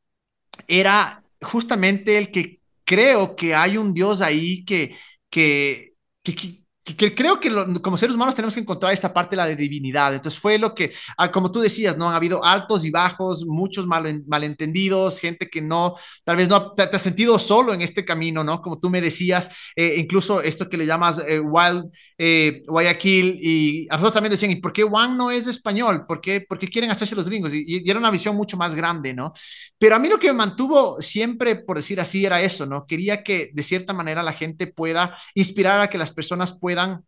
[0.67, 4.95] era justamente el que creo que hay un Dios ahí que,
[5.30, 9.48] que, que, que, creo que como seres humanos tenemos que encontrar esta parte de la
[9.48, 10.15] divinidad.
[10.15, 12.10] Entonces fue lo que, ah, como tú decías, ¿no?
[12.10, 16.84] Han habido altos y bajos, muchos mal, malentendidos, gente que no, tal vez no te,
[16.84, 18.62] has sentido solo en este camino, ¿no?
[18.62, 21.86] Como tú me decías, eh, incluso esto que le llamas eh, Wild
[22.17, 26.06] eh, Guayaquil, y a nosotros también decían, ¿y por qué Juan no es español?
[26.08, 27.54] ¿Por qué, por qué quieren hacerse los gringos?
[27.54, 29.34] Y, y, era una visión mucho más grande, ¿no?
[29.78, 32.86] Pero a mí lo que me mantuvo siempre, por decir así, era eso, ¿no?
[32.88, 37.03] Quería que de cierta manera la gente pueda inspirar a que las personas puedan puedan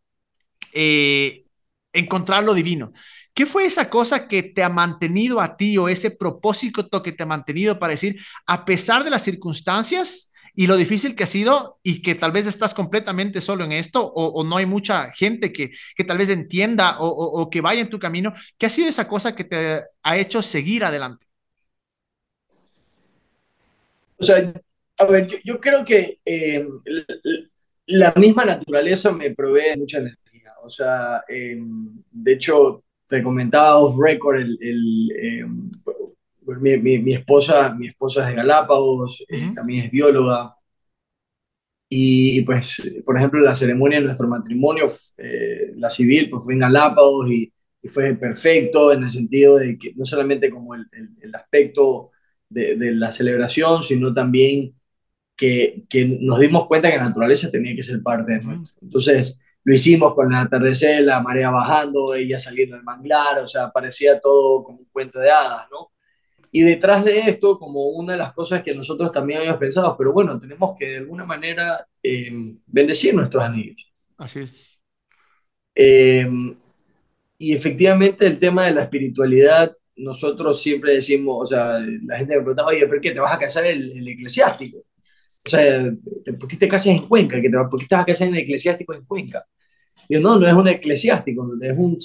[0.73, 1.45] eh,
[1.93, 2.91] encontrar lo divino.
[3.33, 7.23] ¿Qué fue esa cosa que te ha mantenido a ti o ese propósito que te
[7.23, 11.79] ha mantenido para decir, a pesar de las circunstancias y lo difícil que ha sido
[11.81, 15.71] y que tal vez estás completamente solo en esto o, no hay mucha gente que,
[15.95, 19.07] que tal vez entienda o, o, que vaya en tu camino, ¿qué ha sido esa
[19.07, 21.25] cosa que te ha hecho seguir adelante?
[24.17, 24.53] O sea,
[24.99, 26.67] a ver, yo, creo que eh,
[27.87, 30.53] la misma naturaleza me provee mucha energía.
[30.63, 35.71] O sea, em, de hecho, te comentaba off record, el, em,
[36.59, 40.55] mi, esposa, mi esposa es de Galápagos, eh, también es bióloga.
[41.89, 44.85] Y, pues, por ejemplo, la ceremonia de nuestro matrimonio,
[45.17, 47.51] eh, la civil, pues fue en Galápagos y,
[47.85, 50.87] fue perfecto en el sentido de que no solamente como el,
[51.35, 52.11] aspecto
[52.47, 54.73] de, de, la celebración, sino también
[55.35, 58.77] que, que, nos dimos cuenta que la naturaleza tenía que ser parte de nuestro.
[58.81, 63.71] Entonces, lo hicimos con el atardecer, la marea bajando, ella saliendo del manglar, o sea,
[63.71, 65.91] parecía todo como un cuento de hadas, ¿no?
[66.51, 70.13] Y detrás de esto, como una de las cosas que nosotros también habíamos pensado, pero
[70.13, 72.31] bueno, tenemos que de alguna manera eh,
[72.67, 73.91] bendecir nuestros anillos.
[74.17, 74.55] Así es.
[75.73, 76.29] Eh,
[77.39, 82.41] y efectivamente el tema de la espiritualidad, nosotros siempre decimos, o sea, la gente me
[82.41, 84.85] pregunta, oye, ¿por qué te vas a casar el, el eclesiástico?
[85.45, 85.91] O sea,
[86.39, 87.37] ¿por qué te casas en Cuenca?
[87.69, 89.45] ¿Por qué estás casando en eclesiástico en Cuenca?
[90.09, 91.97] Yo, no, no es un eclesiástico, es un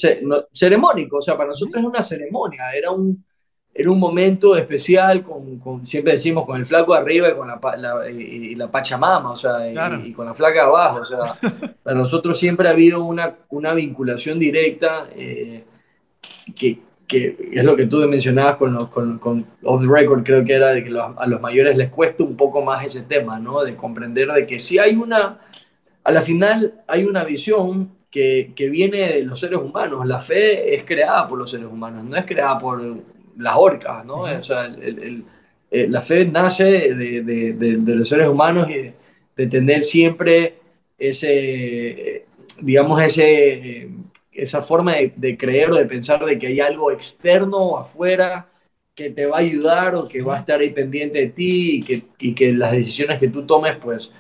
[0.52, 3.24] ceremónico, o sea, para nosotros es una ceremonia, era un,
[3.72, 8.10] era un momento especial, con, con siempre decimos, con el flaco arriba y con la,
[8.10, 11.34] y, la Pachamama, o sea, y, con la flaca abajo, o sea,
[11.82, 15.64] para nosotros siempre ha habido una, una vinculación directa eh,
[16.54, 20.44] que, que es lo que tú mencionabas con, los, con, con Off the Record, creo
[20.44, 23.62] que era de que a los mayores les cuesta un poco más ese tema, ¿no?
[23.62, 25.40] De comprender de que si hay una,
[26.04, 30.74] a la final hay una visión que, que viene de los seres humanos, la fe
[30.74, 32.82] es creada por los seres humanos, no es creada por
[33.38, 34.20] las orcas, ¿no?
[34.20, 35.24] O sea, el,
[35.70, 38.92] eh, la fe nace de, de, de, los seres humanos y
[39.34, 40.58] de, tener siempre
[40.98, 42.26] ese,
[42.60, 43.52] digamos, ese...
[43.54, 43.90] Eh,
[44.38, 48.48] esa forma de, creer o de pensar de que hay algo externo o afuera
[48.94, 51.82] que te va a ayudar o que va a estar ahí pendiente de ti y
[51.82, 54.12] que, y que las decisiones que tú tomes, pues,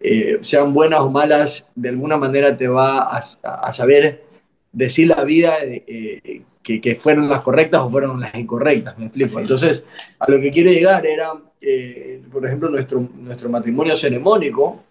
[0.00, 4.24] eh, sean buenas o malas, de alguna manera te va a, a saber
[4.72, 9.40] decir la vida eh, que, que, fueron las correctas o fueron las incorrectas, me explico.
[9.40, 9.84] Entonces,
[10.18, 14.84] a lo que quiero llegar era, eh, por ejemplo, nuestro, nuestro matrimonio ceremónico.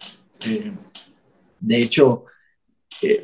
[1.60, 2.26] de hecho,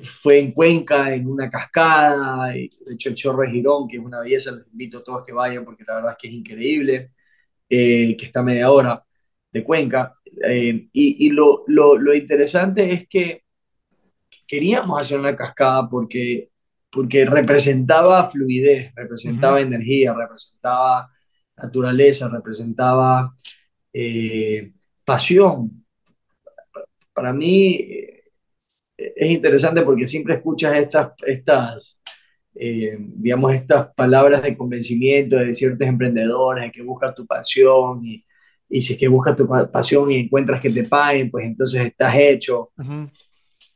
[0.02, 4.20] fue en Cuenca, en una cascada, de hecho el Chorro de Girón, que es una
[4.20, 7.12] belleza, les invito a todos que vayan porque la verdad es que es increíble,
[7.68, 9.04] eh, que está a media hora
[9.52, 10.14] de Cuenca.
[10.44, 13.44] Eh, y, y lo, lo, lo, interesante es que
[14.46, 16.50] queríamos hacer una cascada porque,
[16.90, 21.10] porque representaba fluidez, representaba energía, representaba
[21.56, 23.34] naturaleza, representaba
[23.92, 24.72] eh,
[25.04, 25.84] pasión.
[27.12, 27.88] Para mí,
[29.16, 32.00] es interesante porque siempre escuchas estas, estas
[32.54, 38.24] eh, digamos, estas palabras de convencimiento de ciertos emprendedores, de que buscas tu pasión y,
[38.68, 42.14] y, si es que buscas tu pasión y encuentras que te paguen, pues entonces estás
[42.16, 42.72] hecho.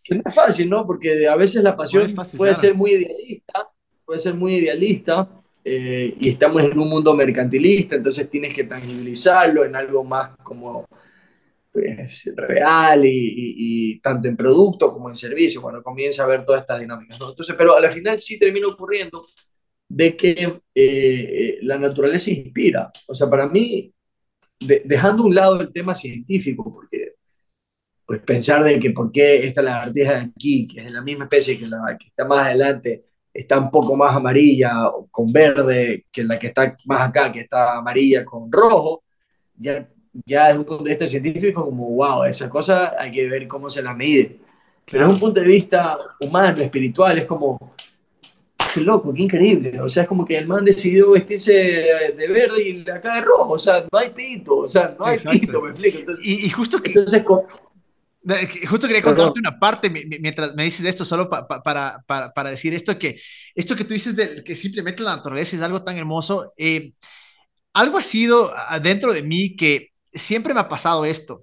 [0.03, 0.87] Que no es fácil, ¿no?
[0.87, 3.69] Porque a veces la pasión puede ser muy idealista,
[4.05, 5.31] puede ser muy idealista
[5.65, 10.87] eh, y estamos en un mundo mercantilista, entonces tienes que tangibilizarlo en algo más como
[11.75, 16.81] pues, real y, tanto en producto como en servicio, cuando comienza a ver todas estas
[16.81, 17.19] dinámicas.
[17.21, 19.21] Entonces, pero al final sí termina ocurriendo
[19.89, 22.93] de que eh, la naturaleza inspira.
[23.09, 23.93] O sea, para mí
[24.85, 27.15] dejando a un lado el tema científico, porque
[28.07, 31.25] pues pensar de que por qué esta lagartija de aquí, que es de la misma
[31.25, 34.71] especie que la que está más adelante, está un poco más amarilla
[35.11, 39.03] con verde que la que está más acá, que está amarilla con rojo,
[39.57, 39.89] ya,
[40.25, 43.69] ya desde un punto de vista científico como, wow, esa cosa hay que ver cómo
[43.69, 44.39] se la mide.
[44.91, 47.75] Pero desde un punto de vista humano, espiritual, es como,
[48.73, 49.81] qué loco, qué increíble.
[49.81, 53.55] O sea, es como que el man decidió vestirse de verde y acá de rojo.
[53.55, 56.13] O sea, no hay pito, o sea, no hay pito, me explico.
[56.23, 56.93] y, justo que...
[58.67, 61.47] Justo quería contarte una parte mientras me dices esto, solo para,
[62.07, 63.21] para, para, decir esto, que
[63.55, 66.53] esto que tú dices de que simplemente la naturaleza es algo tan hermoso.
[66.57, 66.93] Eh,
[67.75, 68.51] algo ha sido
[68.83, 71.43] dentro de mí que siempre me ha pasado esto.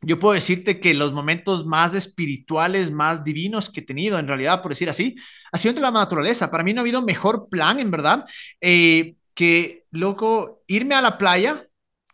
[0.00, 4.60] Yo puedo decirte que los momentos más espirituales, más divinos que he tenido, en realidad,
[4.60, 5.14] por decir así,
[5.52, 6.50] ha sido entre la naturaleza.
[6.50, 8.24] Para mí no ha habido mejor plan, en verdad,
[8.60, 11.62] eh, que, loco, irme a la playa,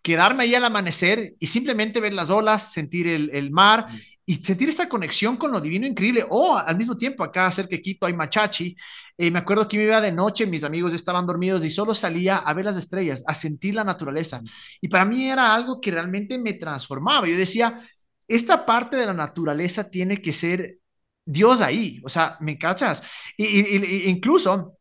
[0.03, 3.97] quedarme ahí al amanecer y simplemente ver las olas, sentir el, mar mm.
[4.29, 6.23] Y sentir esta conexión con lo divino increíble.
[6.29, 8.77] O al mismo tiempo, acá cerca de Quito hay Machachi.
[9.17, 12.37] Eh, me acuerdo que me iba de noche, mis amigos estaban dormidos y solo salía
[12.37, 14.43] a ver las estrellas, a sentir la naturaleza.
[14.43, 14.47] Mm.
[14.83, 17.27] Y para mí era algo que realmente me transformaba.
[17.27, 17.81] Yo decía,
[18.29, 20.77] esta parte de la naturaleza tiene que ser
[21.25, 21.99] Dios ahí.
[22.05, 23.03] O sea, ¿me cachas?
[23.35, 24.75] Y, incluso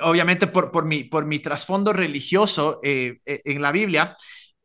[0.00, 4.16] obviamente por, por, mi, por mi trasfondo religioso eh, eh, en la Biblia,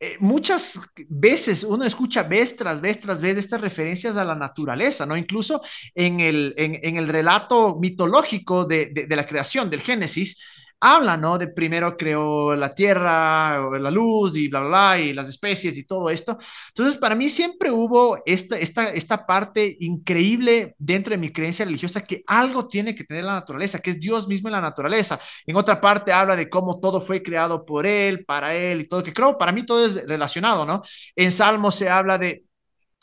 [0.03, 5.05] eh, muchas veces uno escucha vez tras vez tras vez estas referencias a la naturaleza,
[5.05, 5.15] ¿no?
[5.15, 5.61] Incluso
[5.93, 10.39] en el, en, el relato mitológico de, de, la creación del Génesis,
[10.81, 11.37] habla, ¿no?
[11.37, 15.85] De primero creó la tierra, la luz y bla, bla, bla, y las especies y
[15.85, 16.37] todo esto.
[16.69, 22.01] Entonces, para mí siempre hubo esta, esta, esta parte increíble dentro de mi creencia religiosa
[22.01, 25.19] que algo tiene que tener la naturaleza, que es Dios mismo en la naturaleza.
[25.45, 29.03] En otra parte habla de cómo todo fue creado por Él, para Él y todo,
[29.03, 30.81] que creo, para mí todo es relacionado, ¿no?
[31.15, 32.43] En Salmo se habla de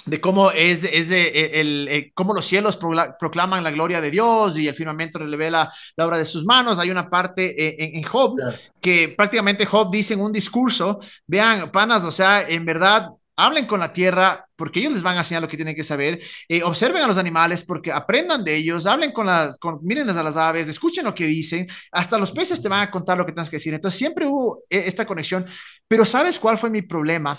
[0.07, 2.79] de cómo es, es de, e, el, eh, cómo los cielos
[3.19, 6.79] proclaman la gloria de Dios y el firmamento revela la obra de sus manos.
[6.79, 8.37] Hay una parte eh, en, Job
[8.81, 13.79] que prácticamente Job dice en un discurso, vean, panas, o sea, en verdad hablen con
[13.79, 17.03] la tierra porque ellos les van a enseñar lo que tienen que saber, eh, observen
[17.03, 20.67] a los animales porque aprendan de ellos, hablen con las, con, mírenles a las aves,
[20.67, 23.57] escuchen lo que dicen, hasta los peces te van a contar lo que tienes que
[23.57, 23.75] decir.
[23.75, 25.47] Entonces siempre hubo esta conexión,
[25.87, 27.39] pero ¿sabes cuál fue mi problema?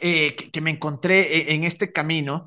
[0.00, 2.44] Eh, que, me encontré e, en este camino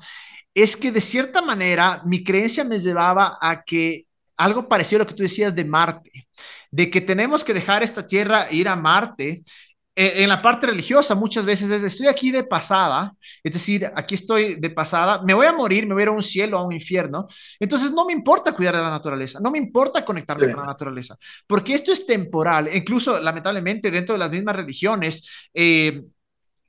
[0.54, 5.08] es que de cierta manera mi creencia me llevaba a que algo parecido a lo
[5.08, 6.28] que tú decías de Marte,
[6.70, 9.42] de que tenemos que dejar esta tierra e ir a Marte.
[9.96, 14.14] E, en la parte religiosa muchas veces es, estoy aquí de pasada, es decir, aquí
[14.14, 16.64] estoy de pasada, me voy a morir, me voy a ir a un cielo, a
[16.64, 17.26] un infierno,
[17.58, 21.16] entonces no me importa cuidar de la naturaleza, no me importa conectarme con la naturaleza,
[21.46, 26.02] porque esto es temporal, incluso lamentablemente dentro de las mismas religiones, eh,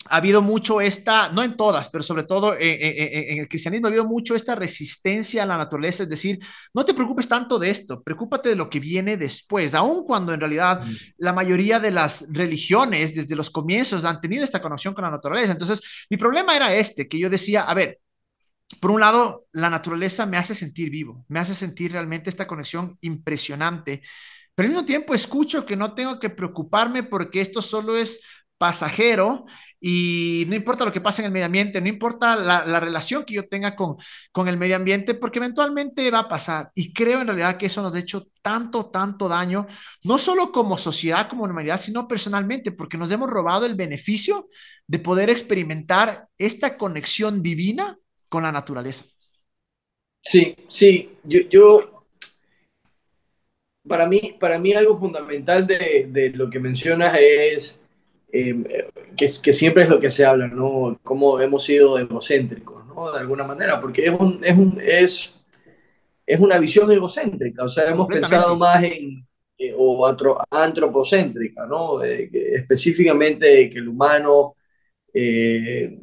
[0.10, 4.06] ha habido mucho esta, no en todas, pero sobre todo en, el cristianismo ha habido
[4.06, 6.40] mucho esta resistencia a la naturaleza, es decir,
[6.74, 10.40] no te preocupes tanto de esto, preocúpate de lo que viene después, aun cuando en
[10.40, 10.84] realidad
[11.18, 15.52] la mayoría de las religiones desde los comienzos han tenido esta conexión con la naturaleza.
[15.52, 18.00] Entonces, mi problema era este, que yo decía, a ver,
[18.80, 22.98] por un lado, la naturaleza me hace sentir vivo, me hace sentir realmente esta conexión
[23.02, 24.02] impresionante,
[24.60, 28.22] pero al mismo tiempo escucho que no tengo que preocuparme porque esto solo es
[28.60, 29.46] pasajero
[29.80, 33.34] y no importa lo que pase en el medio ambiente, no importa la, relación que
[33.34, 33.96] yo tenga con,
[34.32, 36.70] con el medio ambiente, porque eventualmente va a pasar.
[36.76, 39.66] Y creo en realidad que eso nos ha hecho tanto, tanto daño,
[40.04, 44.50] no solo como sociedad, como humanidad, sino personalmente, porque nos hemos robado el beneficio
[44.86, 49.06] de poder experimentar esta conexión divina con la naturaleza.
[50.22, 52.06] Sí, sí, yo, yo
[53.88, 57.79] para mí, para mí algo fundamental de, de lo que mencionas es
[58.32, 61.00] eh, que, que, siempre es lo que se habla, ¿no?
[61.04, 63.12] Cómo hemos sido egocéntricos, ¿no?
[63.12, 65.44] De alguna manera, porque es, un, es, un, es,
[66.26, 69.26] es una visión egocéntrica, o sea, hemos pensado más en,
[69.58, 70.06] eh, o
[70.52, 72.04] antropocéntrica, ¿no?
[72.04, 74.56] específicamente que el humano
[75.14, 76.00] eh,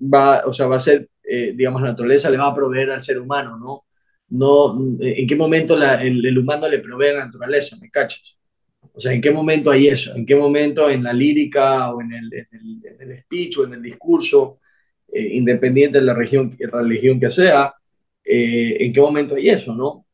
[0.00, 3.18] va, o sea, va a ser, digamos, la naturaleza le va a proveer al ser
[3.18, 3.84] humano, ¿no?
[4.28, 7.76] No, ¿En qué momento la, el, el humano le provee a la naturaleza?
[7.80, 8.41] ¿Me cachas?
[8.94, 10.14] O sea, ¿en qué momento hay eso?
[10.14, 13.82] ¿En qué momento en la lírica o en el, en el, speech o en el
[13.82, 14.60] discurso,
[15.10, 17.74] eh, independiente de la religión, religión que sea,
[18.24, 20.06] eh, en qué momento hay eso, ¿no?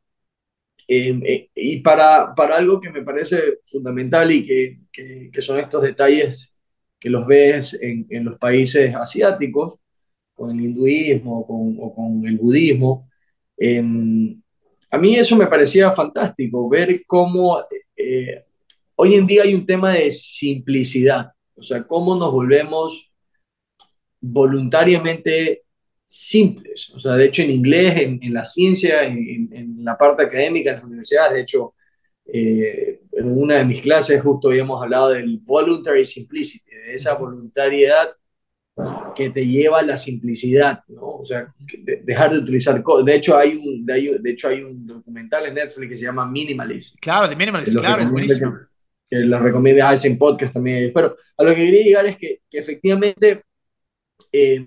[0.87, 4.79] Eh, y para, para algo que me parece fundamental y que,
[5.31, 6.59] que, son estos detalles
[6.99, 9.81] que los ves en, en, los países asiáticos,
[10.35, 13.09] con el hinduismo con, o con el budismo,
[14.91, 17.59] a mí eso me parecía fantástico, ver cómo
[19.01, 21.31] Hoy en día hay un tema de simplicidad.
[21.55, 23.13] O sea, cómo nos volvemos
[24.21, 25.63] voluntariamente
[26.05, 26.91] simples.
[26.91, 30.71] O sea, de hecho en inglés, en, en la ciencia, en, en, la parte académica,
[30.71, 31.75] en las universidades, de hecho,
[32.27, 38.09] eh, en una de mis clases justo habíamos hablado del voluntary simplicity, de esa voluntariedad
[39.15, 41.19] que te lleva a la simplicidad, ¿no?
[41.19, 44.85] O sea, de, dejar de utilizar De hecho, hay un, de, de, hecho, hay un
[44.87, 46.99] documental en Netflix que se llama Minimalist.
[47.01, 48.53] Claro, de Minimalist, claro, es buenísimo.
[48.53, 48.68] Que,
[49.09, 50.93] que lo recomiendo, hacen podcast también.
[50.95, 53.43] Pero a lo que quería llegar es que, que efectivamente
[54.33, 54.65] eh,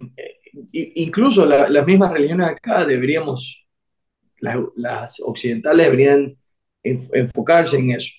[0.74, 3.66] incluso la, las mismas religiones acá deberíamos,
[4.40, 6.38] las, occidentales deberían
[6.84, 8.14] enfocarse en eso.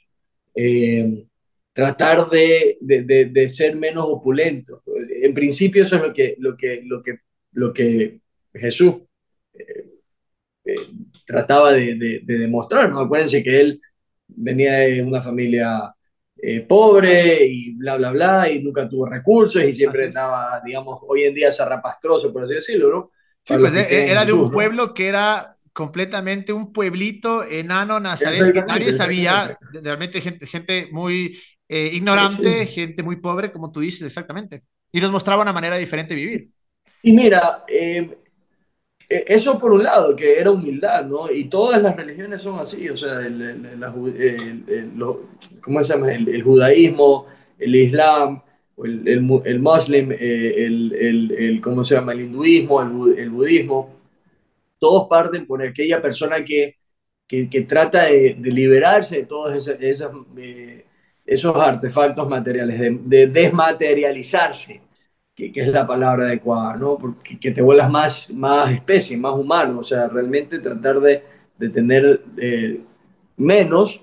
[0.54, 1.26] Eh,
[1.72, 4.82] tratar de, de, de, ser menos opulento.
[5.22, 7.18] En principio eso es lo que, lo que, lo que,
[7.52, 8.20] lo que
[8.52, 8.96] Jesús
[9.54, 9.86] eh,
[10.64, 10.74] eh,
[11.24, 12.90] trataba de, demostrar.
[12.90, 13.00] ¿no?
[13.00, 13.80] Acuérdense que él
[14.28, 15.94] venía de una familia
[16.44, 21.22] eh, pobre y bla, bla, bla, y nunca tuvo recursos y siempre andaba, digamos, hoy
[21.22, 23.10] en día zarrapastroso, por así decirlo, ¿no?
[23.44, 28.90] Sí, pues era de un pueblo que era completamente un pueblito enano Nazaret, que nadie
[28.90, 31.38] sabía, realmente gente, gente muy
[31.68, 34.64] eh, ignorante, gente muy pobre, como tú dices, exactamente.
[34.90, 36.50] Y nos mostraba una manera diferente de vivir.
[37.02, 38.18] Y mira, eh,
[39.26, 41.30] eso por un lado, que era humildad, ¿no?
[41.30, 45.06] Y todas las religiones son así, o sea, el, el,
[45.60, 46.12] ¿cómo se llama?
[46.12, 47.26] El, judaísmo,
[47.58, 48.42] el islam,
[48.82, 52.12] el, el, el muslim, eh, el, ¿cómo se llama?
[52.12, 52.80] El hinduismo,
[53.16, 53.90] el, budismo,
[54.78, 56.76] todos parten por aquella persona que,
[57.26, 60.84] que, que trata de, liberarse de todos esos, eh,
[61.24, 64.80] esos artefactos materiales, de desmaterializarse
[65.34, 66.98] que, es la palabra adecuada, ¿no?
[66.98, 71.22] Porque que te vuelvas más, más especie, más humano, o sea, realmente tratar de,
[71.58, 72.80] de tener eh,
[73.36, 74.02] menos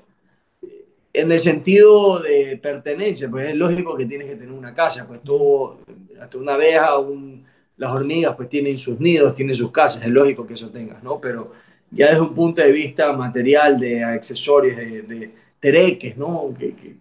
[1.14, 5.22] en el sentido de pertenencia, pues es lógico que tienes que tener una casa, pues
[5.24, 5.78] tú,
[6.22, 7.46] hasta una abeja, un,
[7.78, 11.20] las hormigas pues tienen sus nidos, tienen sus casas, es lógico que eso tengas, ¿no?
[11.20, 11.52] Pero
[11.92, 16.54] ya desde un punto de vista material, de accesorios, de, de tereques, ¿no?
[16.58, 16.96] Que, que,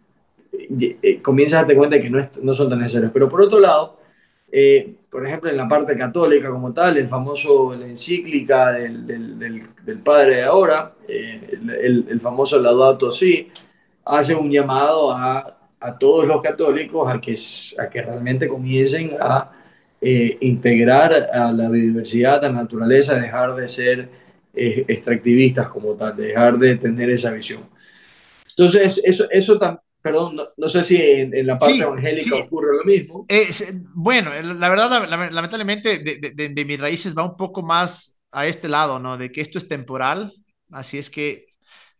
[1.03, 3.11] eh, comienzas a darte cuenta de que no, es, no son tan necesarios.
[3.12, 3.97] Pero por otro lado,
[4.51, 9.38] eh, por ejemplo, en la parte católica como tal, el famoso, la encíclica del, del,
[9.84, 13.51] del, padre de ahora, eh, el, el, famoso Laudato Si,
[14.05, 17.36] hace un llamado a, a, todos los católicos a que,
[17.78, 19.53] a que realmente comiencen a
[20.01, 26.59] eh, integrar a la biodiversidad, a la naturaleza, dejar de ser extractivistas como tal, dejar
[26.59, 27.62] de tener esa visión.
[28.49, 33.26] Entonces, eso, eso también perdón, no, sé si en, la parte evangélica ocurre lo mismo.
[33.94, 38.98] bueno, la verdad, lamentablemente, de, de, mis raíces va un poco más a este lado,
[38.98, 39.16] ¿no?
[39.16, 40.32] De que esto es temporal,
[40.70, 41.46] así es que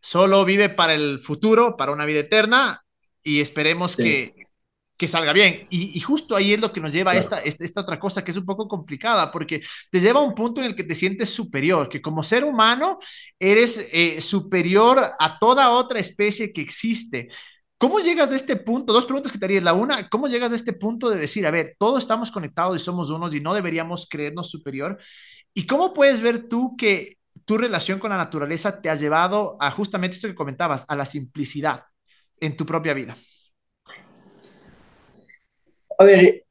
[0.01, 2.81] solo vive para el futuro, para una vida eterna,
[3.23, 4.33] y esperemos que,
[4.99, 5.65] que salga bien.
[5.69, 8.37] Y, justo ahí es lo que nos lleva a esta, esta, otra cosa que es
[8.37, 11.87] un poco complicada, porque te lleva a un punto en el que te sientes superior,
[11.87, 12.99] que como ser humano
[13.39, 17.29] eres eh, superior a toda otra especie que existe.
[17.79, 18.91] ¿Cómo llegas de este punto?
[18.91, 19.61] Dos preguntas que te haría.
[19.61, 22.83] La una, ¿cómo llegas de este punto de decir, a ver, todos estamos conectados y
[22.83, 24.97] somos unos y no deberíamos creernos superior?
[25.53, 29.71] ¿Y cómo puedes ver tú que tu relación con la naturaleza te ha llevado a
[29.71, 31.83] justamente esto que comentabas, a la simplicidad
[32.41, 33.17] en tu propia vida?
[35.97, 36.43] A ver,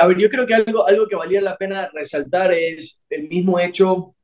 [0.00, 3.58] a ver yo creo que algo, algo que valía la pena resaltar es el mismo
[3.58, 4.14] hecho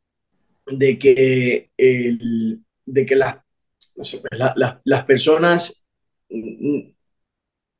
[0.67, 3.39] de que, el, de que las
[3.95, 4.19] pues,
[4.85, 5.85] las personas,
[6.29, 6.81] mm,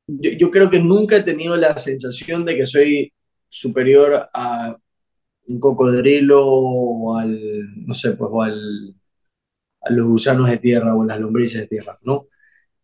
[0.07, 3.13] yo, creo que nunca he tenido la sensación de que soy
[3.47, 4.77] superior a
[5.47, 7.39] un cocodrilo o al,
[7.85, 8.95] no sé, pues, al,
[9.81, 12.27] a los gusanos de tierra o las lombrices de tierra, ¿no?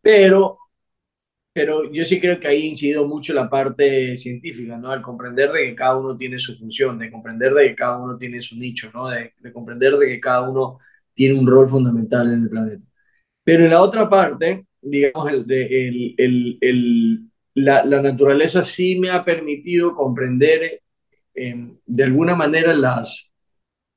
[0.01, 0.59] Pero,
[1.53, 4.91] pero yo sí creo que ahí ha incidido mucho la parte científica, ¿no?
[4.91, 8.17] Al comprender de que cada uno tiene su función, de comprender de que cada uno
[8.17, 9.07] tiene su nicho, ¿no?
[9.09, 10.80] De comprender de que cada uno
[11.13, 12.87] tiene un rol fundamental en el planeta.
[13.48, 19.24] Pero en la otra parte, digamos, el, el, el, la, la, naturaleza sí me ha
[19.24, 20.82] permitido comprender
[21.34, 23.32] em, de alguna manera las,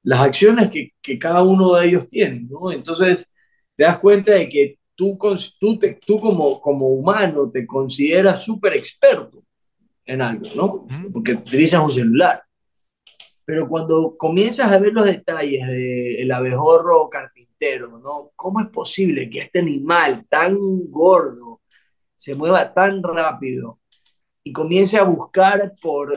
[0.05, 2.71] las acciones que, que, cada uno de ellos tiene, ¿no?
[2.71, 3.27] Entonces,
[3.75, 5.19] te das cuenta de que tú,
[5.59, 9.43] tú, te, tú como, como humano te consideras súper experto
[10.05, 10.87] en algo, ¿no?
[11.13, 12.41] Porque utilizas un celular.
[13.51, 18.31] Pero cuando comienzas a ver los detalles del abejorro carpintero, ¿no?
[18.37, 20.57] ¿Cómo es posible que este animal tan
[20.89, 21.61] gordo
[22.15, 23.81] se mueva tan rápido
[24.45, 26.17] y comience a buscar por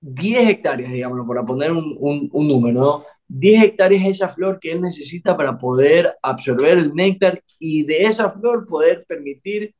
[0.00, 3.04] 10 hectáreas, digamos, para poner un, un, número, ¿no?
[3.28, 8.30] 10 hectáreas esa flor que él necesita para poder absorber el néctar y de esa
[8.30, 9.74] flor poder permitir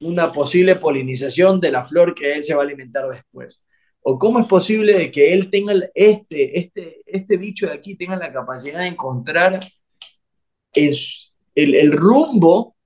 [0.00, 3.62] una posible polinización de la flor que él se va a alimentar después?
[4.08, 8.32] ¿O cómo es posible que él tenga este, este, este bicho de aquí tenga la
[8.32, 9.58] capacidad de encontrar
[10.72, 10.94] el,
[11.56, 12.76] el, el rumbo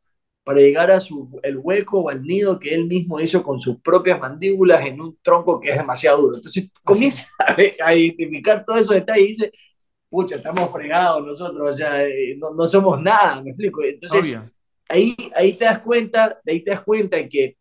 [0.43, 3.83] para llegar a su, el hueco o al nido que él mismo hizo con sus
[3.83, 6.37] propias mandíbulas en un tronco que es demasiado duro.
[6.37, 7.55] Entonces comienza a,
[7.85, 9.53] a, identificar todos esos detalles y dice,
[10.09, 13.85] pucha, estamos fregados nosotros, o sea, eh, no, no somos nada, me explico.
[13.85, 14.55] Entonces,
[14.89, 17.59] ahí, ahí te das cuenta, de ahí te das cuenta de que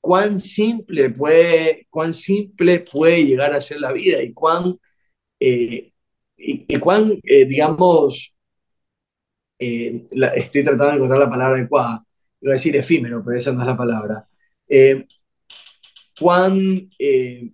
[0.00, 4.78] cuán simple puede, cuán simple puede llegar a ser la vida y cuán,
[5.40, 5.92] eh,
[6.36, 8.34] y, y, cuán eh, digamos,
[9.58, 12.04] eh, la, estoy tratando de encontrar la palabra adecuada,
[12.40, 14.28] iba a decir efímero, pero esa no es la palabra,
[14.68, 15.06] eh,
[16.20, 17.50] cuán, eh,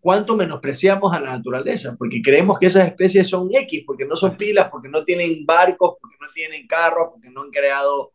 [0.00, 4.36] cuánto menospreciamos a la naturaleza, porque creemos que esas especies son X, porque no son
[4.36, 8.12] pilas, porque no tienen barcos, porque no tienen carros, porque no han creado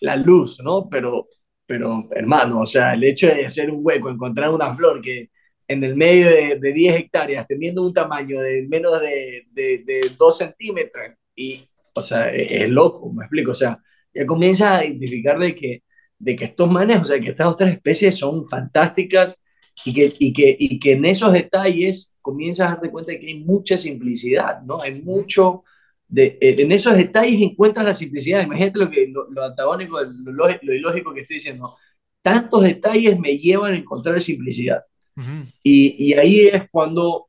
[0.00, 0.88] la luz, ¿no?
[0.88, 1.28] Pero,
[1.66, 5.30] pero hermano, o sea, el hecho de hacer un hueco, encontrar una flor que
[5.68, 10.00] en el medio de, de 10 hectáreas, teniendo un tamaño de menos de, de, de
[10.16, 11.60] 2 centímetros, y
[11.94, 13.52] o sea, e-, es, loco, me explico.
[13.52, 13.78] O sea,
[14.14, 15.82] ya comienza a identificar de que,
[16.18, 19.38] de que estos manes, o sea, que estas otras especies son fantásticas
[19.84, 23.28] y que, y que, y que en esos detalles comienzas a darte cuenta de que
[23.28, 24.80] hay mucha simplicidad, ¿no?
[24.80, 25.64] Hay mucho...
[26.08, 28.42] De, eh, en esos detalles encuentras la simplicidad.
[28.42, 31.76] Imagínate lo, que, lo, lo antagónico, lo, lo, ilógico que estoy diciendo.
[32.22, 34.84] Tantos detalles me llevan a encontrar simplicidad.
[35.16, 35.52] Uh -huh.
[35.62, 37.28] y, y, ahí es cuando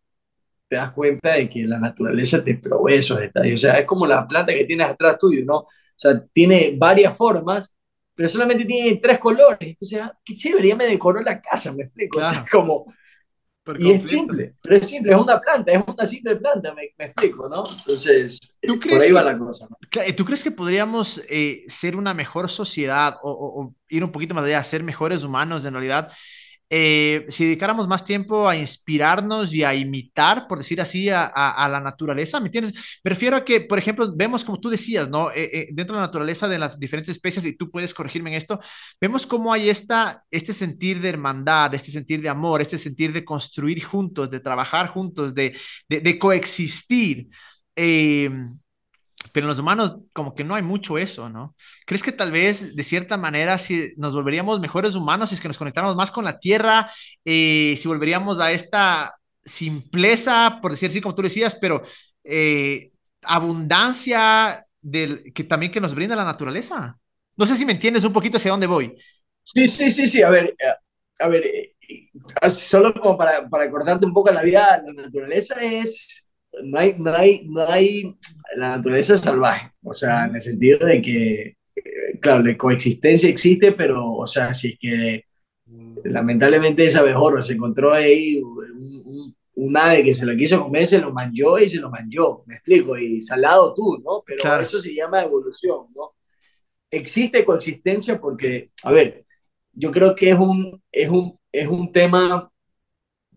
[0.67, 3.53] te das cuenta de que la naturaleza te provee esos detalles.
[3.55, 5.57] O sea, es como la planta que tienes atrás tuyo, ¿no?
[5.59, 7.73] O sea, tiene varias formas,
[8.13, 9.59] pero solamente tiene tres colores.
[9.61, 12.19] Entonces, ah, qué chévere, ya me decoró la casa, me explico.
[12.19, 12.30] Claro.
[12.30, 12.93] O sea, como...
[13.80, 17.05] Y es simple, pero es simple, es una planta, es una simple planta, me, me
[17.05, 17.63] explico, ¿no?
[17.80, 19.68] Entonces, ¿Tú por ahí que, va la cosa.
[19.70, 19.78] ¿no?
[20.15, 24.34] ¿Tú crees que podríamos eh, ser una mejor sociedad o, o, o, ir un poquito
[24.36, 26.11] más allá, ser mejores humanos en realidad?
[26.70, 31.63] Eh, si dedicáramos más tiempo a inspirarnos y a imitar, por decir así, a, a,
[31.63, 32.74] a la naturaleza, ¿me entiendes?
[33.03, 35.32] Me refiero a que, por ejemplo, vemos como tú decías, ¿no?
[35.32, 38.38] Eh, eh, dentro de la naturaleza de las diferentes especies, y tú puedes corregirme en
[38.38, 38.59] esto,
[38.99, 43.24] vemos cómo hay esta, este sentir de hermandad, este sentir de amor, este sentir de
[43.24, 45.55] construir juntos, de trabajar juntos, de,
[45.88, 47.30] de, de coexistir.
[49.26, 51.55] Eh, pero en los humanos como que no hay mucho eso, ¿no?
[51.86, 55.47] ¿Crees que tal vez de cierta manera si nos volveríamos mejores humanos, si es que
[55.47, 56.91] nos conectáramos más con la tierra,
[57.26, 61.82] eh, si volveríamos a esta simpleza, por decir así como tú decías, pero
[62.24, 62.91] eh,
[63.24, 66.97] abundancia del, que también que nos brinda la naturaleza?
[67.36, 68.97] No sé si me entiendes un poquito hacia dónde voy.
[69.43, 70.74] Sí, sí, sí, sí, a ver, eh,
[71.20, 71.43] a ver,
[72.49, 76.28] solo como para, para cortarte un poco la vida, la naturaleza es
[76.63, 78.15] no hay, no hay, no hay,
[78.56, 83.30] la naturaleza es salvaje, o sea, en el sentido de que, eh, claro, la coexistencia
[83.30, 85.26] existe, pero, o sea, si es que
[86.04, 90.86] lamentablemente ese abejorro se encontró ahí un, un, un, ave que se lo quiso comer,
[90.86, 94.24] se lo manchó y se lo manchó, me explico, y salado tú, ¿no?
[94.26, 94.64] Pero claro.
[94.64, 96.16] eso se llama evolución, ¿no?
[96.89, 99.26] Existe coexistencia porque, a ver,
[99.74, 102.50] yo creo que es un, es un, es un tema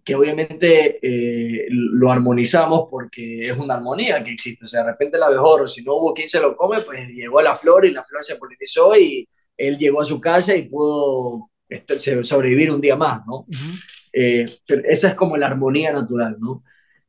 [0.04, 4.64] que obviamente eh, lo armonizamos porque es una armonía que existe.
[4.64, 7.38] O sea, de repente el abejorro, si no hubo quien se lo come, pues llegó
[7.38, 10.68] a la flor y la flor se polinizó y él llegó a su casa y
[10.68, 13.40] pudo este, sobrevivir un día más, ¿no?
[13.40, 13.84] Uh -huh.
[14.12, 14.46] eh,
[14.84, 16.64] esa es como la armonía natural, ¿no?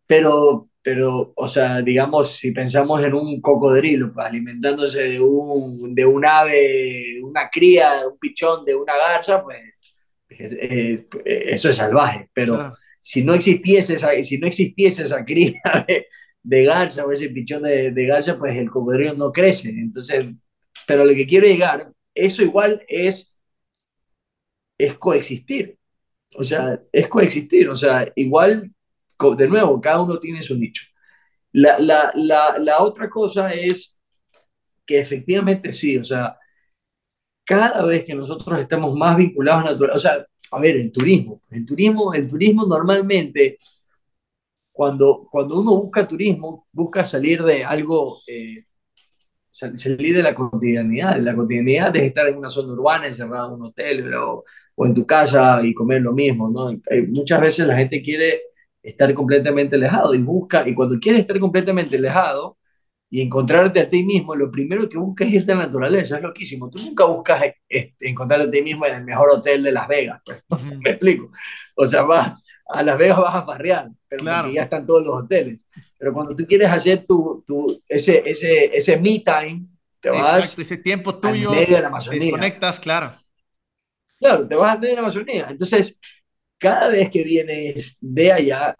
[0.06, 6.06] Pero, pero, o sea, digamos, si pensamos en un cocodrilo, pues, alimentándose de un, de
[6.06, 9.96] un ave, una cría, un pichón de una garza, pues
[10.30, 11.08] eh,
[11.48, 12.56] eso es salvaje, pero...
[12.56, 16.08] Claro si no existiese esa, si no existiese esa cría de,
[16.43, 19.70] de garza o ese pichón de, de, garza, pues el cocodrilo no crece.
[19.70, 20.28] Entonces,
[20.88, 23.38] pero lo que quiero llegar, eso igual es,
[24.78, 25.78] es coexistir.
[26.36, 27.70] O sea, es coexistir.
[27.70, 28.72] O sea, igual,
[29.38, 30.86] de nuevo, cada uno tiene su nicho.
[31.54, 33.99] La, la, la, la otra cosa es
[34.86, 36.38] que efectivamente sí, o sea,
[37.45, 40.91] cada vez que nosotros estamos más vinculados a la naturaleza, o sea, a ver, el
[40.91, 41.41] turismo.
[41.49, 43.58] El turismo, el turismo normalmente,
[44.72, 48.66] cuando, cuando uno busca turismo, busca salir de algo, eh,
[49.49, 51.20] salir de la cotidianidad.
[51.20, 54.43] La cotidianidad es estar en una zona urbana, encerrado en un hotel o,
[54.76, 56.72] o en tu casa y comer lo mismo, ¿no?
[56.72, 58.41] Eh, muchas veces la gente quiere
[58.82, 62.58] estar completamente alejado y busca, y cuando quiere estar completamente alejado,
[63.14, 66.24] y encontrarte a ti mismo, lo primero que buscas es irte a la naturaleza, es
[66.24, 66.70] loquísimo.
[66.70, 70.22] Tú nunca buscas este, encontrarte a ti mismo en el mejor hotel de Las Vegas,
[70.24, 70.41] pues,
[70.80, 71.30] me explico.
[71.76, 74.49] O sea, vas a Las Vegas vas a farrear, pero claro.
[74.49, 75.68] ya están todos los hoteles.
[75.97, 79.66] Pero cuando tú quieres hacer tu, tu ese, ese, ese me time,
[79.99, 82.22] te vas Exacto, ese tiempo tuyo, al medio de la Amazonía.
[82.22, 83.12] Desconectas, claro.
[84.20, 85.47] Claro, te vas al medio de la Amazonía.
[85.49, 85.97] Entonces,
[86.57, 88.78] cada vez que vienes de allá,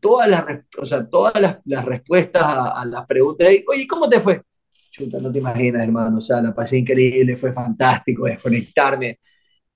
[0.00, 0.44] todas las,
[0.78, 4.42] o sea, todas las, las respuestas a, a, las preguntas, oye, ¿cómo te fue?
[4.90, 9.20] Chuta, no te imaginas, hermano, o sea, la pasé increíble, fue fantástico desconectarme,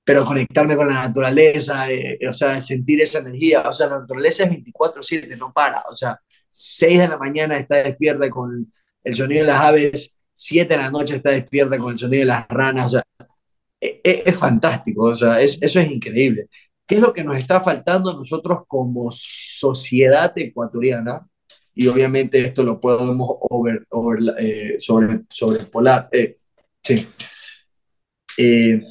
[0.05, 4.45] pero conectarme con la naturaleza, eh, o sea, sentir esa energía, o sea, la naturaleza
[4.45, 8.73] es 24/7, no para, o sea, 6 de la mañana está despierta con
[9.05, 12.27] el sonido de las aves, 7 de la noche está despierta con el sonido de
[12.27, 13.05] las ranas, o sea,
[13.81, 16.49] es, e, es fantástico, o sea, es, eso es increíble.
[16.91, 21.25] ¿Qué es lo que nos está faltando a nosotros como sociedad ecuatoriana?
[21.73, 23.87] Y obviamente esto lo podemos over,
[24.41, 26.35] eh, sobre, sobrepolar, eh,
[26.83, 27.07] sí,
[28.39, 28.83] eh,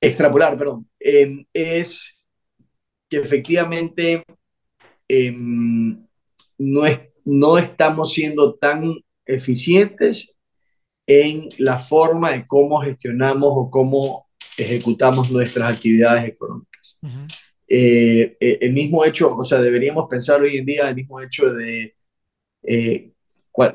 [0.00, 2.26] extrapolar, perdón, es
[3.08, 4.24] que efectivamente
[5.06, 6.04] em,
[6.58, 8.92] no, es, no estamos siendo tan
[9.24, 10.36] eficientes
[11.06, 14.25] en la forma de cómo gestionamos o cómo
[14.56, 16.98] ejecutamos nuestras actividades económicas.
[17.02, 17.26] Uh -huh.
[17.68, 21.94] eh, el mismo hecho, o sea, deberíamos pensar hoy en día el mismo hecho de
[22.62, 23.12] eh,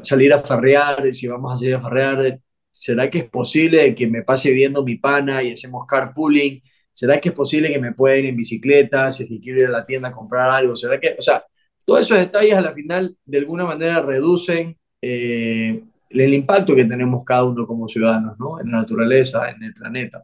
[0.03, 2.39] salir a farrear, si vamos a salir a farrear,
[2.71, 6.61] ¿será que es posible que me pase viendo mi pana y hacemos carpooling?
[6.93, 9.85] ¿Será que es posible que me pueda ir en bicicleta si quiero ir a la
[9.85, 10.75] tienda a comprar algo?
[10.75, 11.43] ¿Será que, o sea,
[11.85, 17.23] todos esos detalles a la final de alguna manera reducen eh, el impacto que tenemos
[17.23, 18.59] cada uno como ciudadanos, ¿no?
[18.59, 20.23] En la naturaleza, en el planeta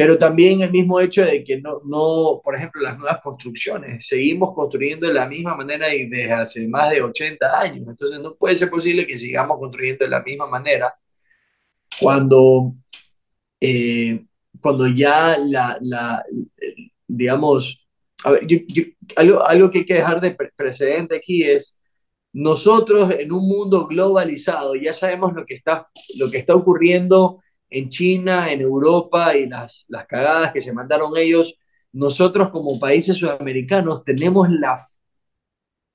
[0.00, 4.54] pero también el mismo hecho de que no, no, por ejemplo, las nuevas construcciones, seguimos
[4.54, 8.54] construyendo de la misma manera y desde hace más de 80 años, entonces no puede
[8.54, 10.94] ser posible que sigamos construyendo de la misma manera
[12.00, 12.76] cuando,
[13.60, 14.24] eh,
[14.58, 16.24] cuando ya la, la,
[17.06, 17.86] digamos,
[18.24, 18.84] a ver, yo, yo,
[19.16, 21.76] algo, algo que hay que dejar de precedente aquí es,
[22.32, 27.88] nosotros en un mundo globalizado ya sabemos lo que está, lo que está ocurriendo en
[27.88, 31.54] China, en Europa y las, las cagadas que se mandaron ellos,
[31.92, 34.80] nosotros como países sudamericanos tenemos la,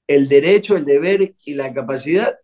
[0.08, 2.36] el derecho, el deber y la capacidad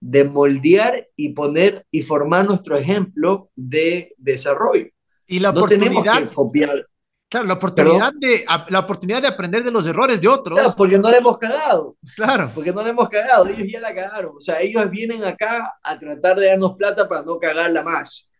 [0.00, 4.88] de moldear y poner y formar nuestro ejemplo de desarrollo.
[5.26, 6.86] Y la no oportunidad, tenemos que copiar.
[7.28, 10.58] Claro, la oportunidad, de, la oportunidad de aprender de los errores de otros.
[10.58, 11.96] Claro, porque no le hemos cagado.
[12.14, 12.50] Claro.
[12.54, 13.46] Porque no le hemos cagado.
[13.46, 14.36] Ellos ya la cagaron.
[14.36, 18.30] O sea, ellos vienen acá a tratar de darnos plata para no cagarla más.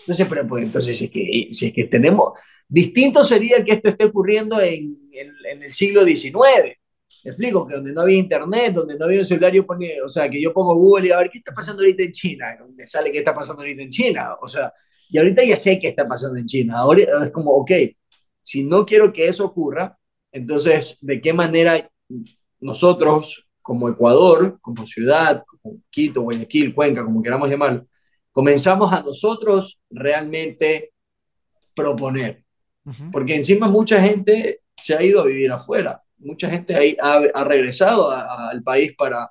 [0.00, 2.32] Entonces, pero pues, entonces si es, que, si es que tenemos,
[2.68, 6.76] distinto sería que esto esté ocurriendo en, en, el siglo XIX.
[7.24, 10.08] Me explico, que donde no había internet, donde no había un celular, yo ponía, o
[10.08, 12.86] sea, que yo pongo Google y a ver qué está pasando ahorita en China, me
[12.86, 14.72] sale qué está pasando ahorita en China, o sea,
[15.10, 17.72] y ahorita ya sé qué está pasando en China, ahora es como, ok,
[18.40, 19.98] si no quiero que eso ocurra,
[20.32, 21.90] entonces, ¿de qué manera
[22.60, 27.86] nosotros, como Ecuador, como ciudad, como Quito, Guayaquil, Cuenca, como queramos llamarlo,
[28.32, 30.92] comenzamos a nosotros realmente
[31.74, 32.44] proponer.
[32.84, 33.10] Uh -huh.
[33.10, 38.10] Porque encima mucha gente se ha ido a vivir afuera, mucha gente ha, ha regresado
[38.10, 39.28] a, a, al país para,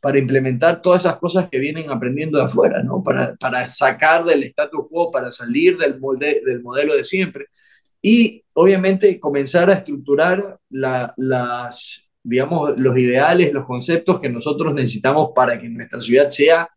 [0.00, 3.02] para implementar todas esas cosas que vienen aprendiendo de afuera, ¿no?
[3.02, 7.46] Para, para sacar del status quo, para salir del, molde, del modelo de siempre.
[8.00, 15.30] Y obviamente comenzar a estructurar la, las, digamos, los ideales, los conceptos que nosotros necesitamos
[15.34, 16.68] para que nuestra ciudad sea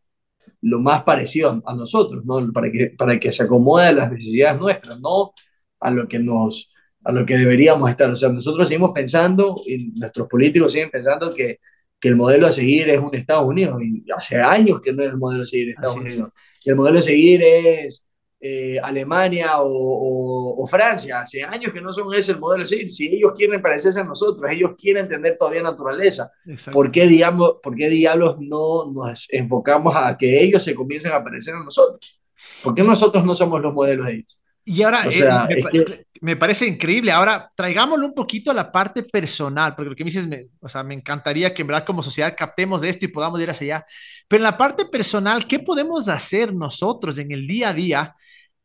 [0.62, 2.52] lo más parecido a, nosotros, ¿no?
[2.52, 5.34] Para que, para que se acomode a las necesidades nuestras, no
[5.80, 6.70] a lo que nos
[7.04, 8.10] a lo que deberíamos estar.
[8.10, 11.60] O sea, nosotros seguimos pensando, y nuestros políticos siguen pensando que,
[12.00, 15.10] que el modelo a seguir es un Estados Unidos, y hace años que no es
[15.10, 16.32] el modelo a seguir Estados Así Unidos.
[16.36, 16.66] Es.
[16.66, 18.06] Y el modelo a seguir es
[18.42, 22.90] eh, Alemania o, o, o, Francia, hace años que no son ese el modelo seguir.
[22.90, 26.32] Si ellos quieren parecerse a nosotros, ellos quieren entender todavía naturaleza,
[26.72, 31.24] ¿por qué, diablos, ¿por qué diablos no nos enfocamos a que ellos se comiencen a
[31.24, 32.22] parecer a nosotros?
[32.64, 34.40] ¿Por qué nosotros no somos los modelos de ellos?
[34.64, 36.06] Y ahora, o sea, eh, me, es que...
[36.22, 37.12] me, parece increíble.
[37.12, 40.70] Ahora, traigámoslo un poquito a la parte personal, porque lo que me dices, me, o
[40.70, 43.78] sea, me encantaría que en verdad como sociedad captemos de esto y podamos ir hacia
[43.78, 43.86] allá.
[44.28, 48.16] Pero en la parte personal, ¿qué podemos hacer nosotros en el día a día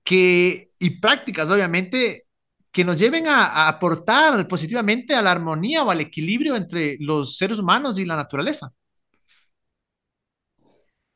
[0.05, 2.25] que, y prácticas, obviamente,
[2.73, 7.37] que nos lleven a, a aportar positivamente a la armonía o al equilibrio entre los
[7.37, 8.73] seres humanos y la naturaleza?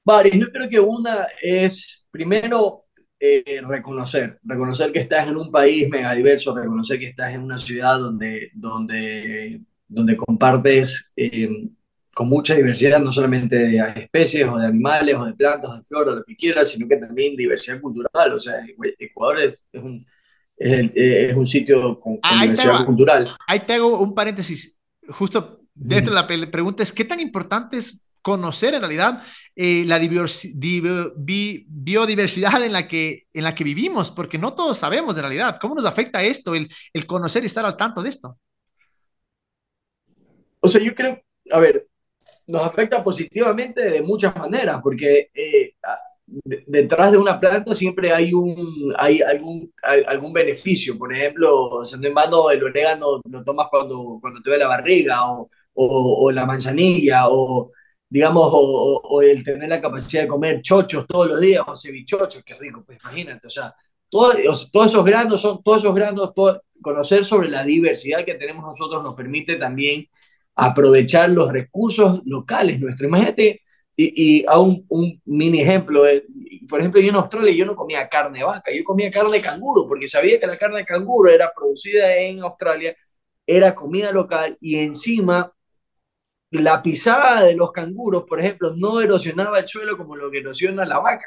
[0.05, 2.86] Vale, yo creo que una es, primero,
[3.20, 7.59] eh, reconocer, reconocer que estás en un país mega diverso, reconocer que estás en una
[7.59, 11.51] ciudad donde, donde, donde compartes eh,
[12.18, 15.84] con mucha diversidad, no solamente de especies o de animales o de plantas, o de
[15.84, 18.32] flora, lo que quieras, sino que también diversidad cultural.
[18.32, 18.54] O sea,
[18.98, 20.04] Ecuador es, es un,
[20.56, 23.36] es, es, un sitio con, con ah, diversidad cultural.
[23.46, 24.76] Ahí te hago un paréntesis.
[25.10, 29.22] Justo dentro de la pregunta es, ¿qué tan importante es conocer en realidad
[29.54, 35.22] eh, la biodiversidad en la, que, en la que vivimos, porque no todos sabemos en
[35.22, 38.36] realidad cómo nos afecta esto, el, el conocer y estar al tanto de esto.
[40.58, 41.86] O sea, yo creo, a ver,
[42.49, 45.74] nos afecta positivamente de muchas maneras, porque eh,
[46.26, 50.99] detrás de una planta siempre hay, un, hay algún, algún beneficio.
[50.99, 55.49] Por ejemplo, en mano el orégano lo tomas cuando, cuando te duele la barriga, o,
[55.74, 57.70] o, la manzanilla, o
[58.09, 62.55] digamos, o, el tener la capacidad de comer chochos todos los días, o cevichochos, qué
[62.55, 63.74] rico, pues imagínate, o sea,
[64.09, 66.32] todos, todos esos granos son, todos esos granos,
[66.80, 70.09] conocer sobre la diversidad que tenemos nosotros nos permite también
[70.61, 73.09] aprovechar los recursos locales nuestros.
[73.09, 73.62] Imagínate,
[73.96, 76.24] y, a un, un, mini ejemplo, eh,
[76.68, 79.40] por ejemplo, yo en Australia yo no comía carne de vaca, yo comía carne de
[79.40, 82.96] canguro, porque sabía que la carne de canguro era producida en Australia,
[83.46, 85.52] era comida local y encima
[86.50, 90.84] la pisada de los canguros, por ejemplo, no erosionaba el suelo como lo que erosiona
[90.84, 91.26] la vaca.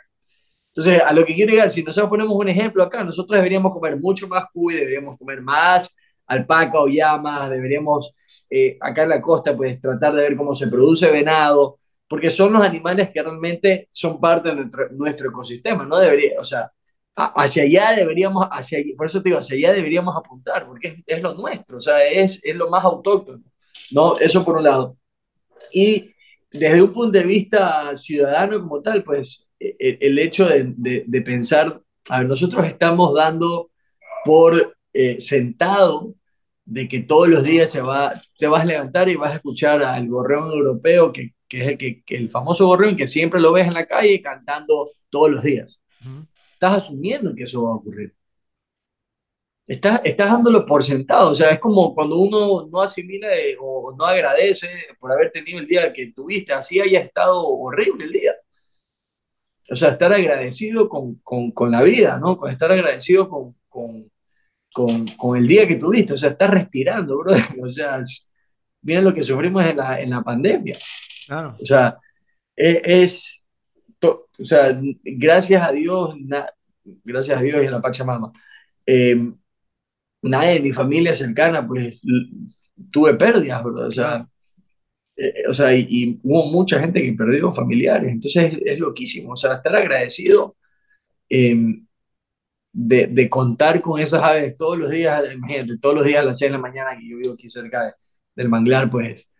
[0.73, 3.97] Entonces, a lo que quiero llegar, si nosotros ponemos un ejemplo acá, nosotros deberíamos comer
[3.97, 5.89] mucho más cuy, deberíamos comer más
[6.27, 8.13] alpaca o llamas, deberíamos
[8.53, 12.51] eh, acá en la costa pues tratar de ver cómo se produce venado, porque son
[12.51, 16.69] los animales que realmente son parte de nuestro, ecosistema, no debería, o sea,
[17.15, 21.23] hacia allá deberíamos, hacia por eso te digo, hacia allá deberíamos apuntar, porque es, es
[21.23, 23.41] lo nuestro, o sea, es, es lo más autóctono,
[23.91, 24.17] ¿no?
[24.17, 24.97] Eso por un lado.
[25.71, 26.11] Y
[26.51, 31.21] desde un punto de vista ciudadano como tal, pues e, e, el, hecho de, de,
[31.21, 33.71] pensar, a ver, nosotros estamos dando
[34.25, 36.15] por eh, sentado
[36.65, 39.83] de que todos los días se va, te vas a levantar y vas a escuchar
[39.83, 43.67] al gorreón europeo, que, que es el, que, el famoso gorreón que siempre lo ves
[43.67, 45.81] en la calle cantando todos los días.
[46.53, 48.15] Estás asumiendo que eso va a ocurrir.
[49.67, 54.05] Estás, estás dándolo por sentado, o sea, es como cuando uno no asimila o no
[54.05, 54.67] agradece
[54.99, 58.33] por haber tenido el día que tuviste, así haya estado horrible el día.
[59.69, 62.45] O sea, estar agradecido con, con, con la vida, ¿no?
[62.47, 64.10] Estar agradecido con, con,
[64.73, 67.33] con, el día que tuviste, o sea, estás respirando, bro.
[67.61, 67.99] O sea,
[68.81, 70.77] miren lo que sufrimos en la, en la pandemia.
[71.27, 71.57] Claro.
[71.61, 71.97] O sea,
[72.55, 73.43] e, es,
[74.01, 76.15] o sea, gracias a Dios,
[77.03, 78.31] gracias a Dios y a la Pachamama.
[78.85, 79.31] Eh,
[80.23, 82.01] nadie de mi familia cercana, pues
[82.91, 83.87] tuve pérdidas, ¿verdad?
[83.87, 84.27] O sea,
[85.15, 89.55] eh, o sea y, hubo mucha gente que perdió familiares, entonces es, loquísimo, o sea,
[89.55, 90.55] estar agradecido
[91.29, 91.85] em,
[92.73, 96.37] de, de, contar con esas aves todos los días, imagínate, todos los días a las
[96.37, 97.95] 6 de la mañana que yo vivo aquí cerca
[98.35, 99.31] del manglar, pues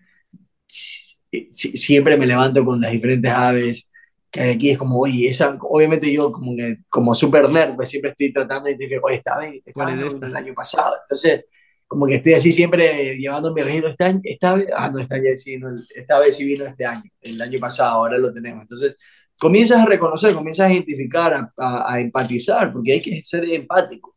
[1.51, 3.89] siempre me levanto con las diferentes aves,
[4.29, 6.53] que aquí es como, oye, esa, obviamente yo como,
[6.89, 10.25] como super nerd, pues siempre estoy tratando de decir, oye, esta vez, ¿cuál es esta?
[10.27, 10.95] El año pasado.
[11.03, 11.45] Entonces,
[11.87, 15.57] como que estoy así siempre llevando mi registro, esta, esta vez, ah, no, esta, sí,
[15.57, 18.61] no, esta vez sí vino este año, el año pasado, ahora lo tenemos.
[18.61, 18.95] Entonces,
[19.41, 24.15] comienzas a reconocer, comienzas a identificar, a, a, empatizar, porque hay que ser empático.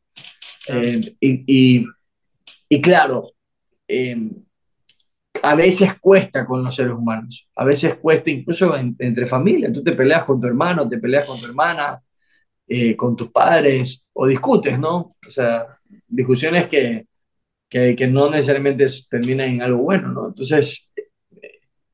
[0.69, 1.87] Eh, y, y,
[2.69, 3.23] y, claro,
[3.89, 4.15] eh,
[5.43, 9.73] a veces cuesta con los seres humanos, a veces cuesta incluso entre familias.
[9.73, 12.03] Tú te peleas con tu hermano, te peleas con tu hermana,
[12.69, 15.09] eh, con tus padres, o discutes, ¿no?
[15.27, 17.07] O sea, discusiones que,
[17.67, 20.29] que, que, no necesariamente terminan en algo bueno, ¿no?
[20.29, 20.93] Entonces,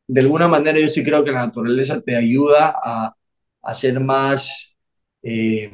[0.08, 3.14] de alguna manera yo sí creo que la naturaleza te ayuda a,
[3.62, 4.74] a ser más,
[5.22, 5.70] eh,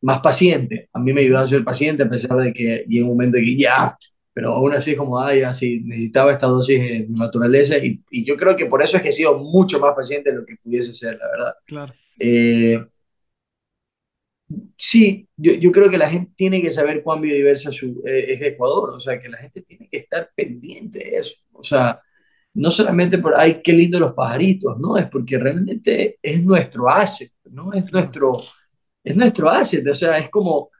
[0.00, 0.88] más paciente.
[0.92, 3.44] A mí me ayuda a ser paciente a pesar de que llega un momento de
[3.44, 3.96] que ya
[4.32, 8.56] pero aún así como, ay, así, necesitaba esta dosis de naturaleza y, y, yo creo
[8.56, 11.18] que por eso es que he sido mucho más paciente de lo que pudiese ser,
[11.18, 11.54] la verdad.
[11.66, 11.94] Claro.
[12.18, 12.82] Eh,
[14.76, 18.42] sí, yo, yo, creo que la gente tiene que saber cuán biodiversa su, eh, es
[18.42, 22.00] Ecuador, o sea, que la gente tiene que estar pendiente de eso, o sea,
[22.54, 27.32] no solamente por, ay, qué lindo los pajaritos, no, es porque realmente es nuestro asset,
[27.50, 27.72] ¿no?
[27.72, 28.40] Es nuestro,
[29.04, 30.70] es nuestro asset, o sea, es como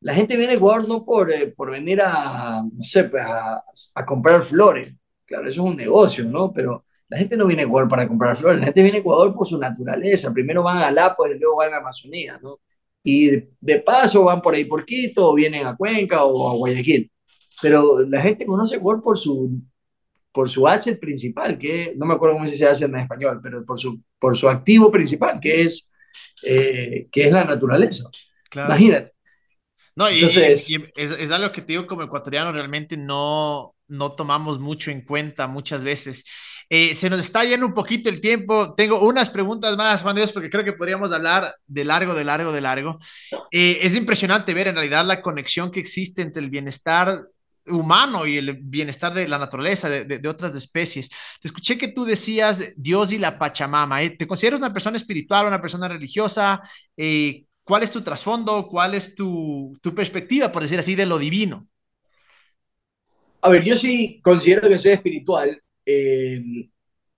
[0.00, 3.62] la gente viene a Ecuador no por, eh, por venir a, no sé, pues a,
[3.94, 4.94] a, comprar flores.
[5.26, 6.52] Claro, eso es un negocio, ¿no?
[6.52, 9.34] Pero la gente no viene a Ecuador para comprar flores, la gente viene a Ecuador
[9.34, 10.32] por su naturaleza.
[10.32, 12.60] Primero van a Lapo y luego van a la Amazonía, ¿no?
[13.02, 17.10] Y de, paso van por ahí por Quito, o vienen a Cuenca o a Guayaquil.
[17.62, 19.60] Pero la gente conoce Ecuador por su,
[20.32, 23.78] por su asset principal, que no me acuerdo cómo se dice en español, pero por
[23.78, 25.90] su, por su activo principal, que es,
[26.44, 28.08] eh, que es la naturaleza.
[28.54, 29.12] Imagínate
[29.96, 34.90] no, y, Entonces, es, algo que te digo como ecuatoriano, realmente no, no tomamos mucho
[34.90, 36.24] en cuenta muchas veces.
[36.68, 38.74] Eh, se nos está yendo un poquito el tiempo.
[38.74, 42.52] Tengo unas preguntas más, Juan Dios, porque creo que podríamos hablar de largo, de largo,
[42.52, 42.98] de largo.
[43.50, 47.24] Eh, es impresionante ver en realidad la conexión que existe entre el bienestar
[47.70, 51.08] humano y el bienestar de la naturaleza, de, de, otras especies.
[51.40, 54.02] Te escuché que tú decías Dios y la Pachamama.
[54.02, 54.10] ¿eh?
[54.10, 56.60] ¿Te consideras una persona espiritual, una persona religiosa?
[56.96, 58.68] Eh, ¿Cuál es tu trasfondo?
[58.68, 61.68] ¿Cuál es tu, tu, perspectiva, por decir así, de lo divino?
[63.42, 65.62] A ver, yo sí considero que soy espiritual.
[65.86, 66.42] Eh,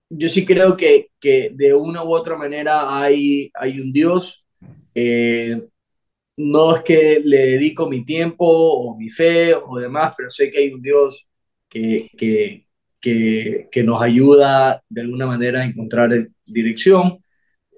[0.09, 4.45] yo sí creo que, que, de una u otra manera hay, hay un Dios.
[4.93, 5.61] Eh,
[6.37, 10.59] no es que le dedico mi tiempo o mi fe o demás, pero sé que
[10.59, 11.27] hay un Dios
[11.69, 12.67] que, que,
[12.99, 16.11] que, que nos ayuda de alguna manera a encontrar
[16.45, 17.19] dirección.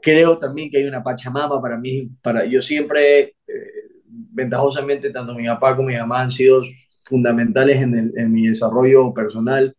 [0.01, 2.09] Creo también que hay una Pachamama para mí.
[2.21, 3.71] Para, yo siempre, eh,
[4.07, 6.61] ventajosamente, tanto mi papá como mi mamá han sido
[7.05, 9.75] fundamentales en, el, en mi desarrollo personal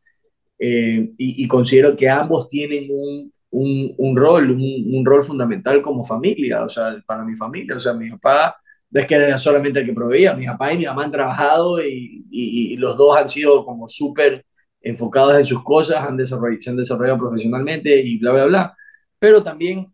[0.58, 4.62] eh, y, y, considero que ambos tienen un, un, un rol, un,
[4.94, 7.76] un, rol fundamental como familia, o sea, para mi familia.
[7.76, 8.56] O sea, mi papá
[9.00, 12.24] es que era solamente el que proveía, mi papá y mi mamá han trabajado y,
[12.30, 14.44] y, y los dos han sido como súper
[14.80, 18.76] enfocados en sus cosas, han desarrollado, se han desarrollado profesionalmente y bla, bla, bla.
[19.18, 19.92] Pero también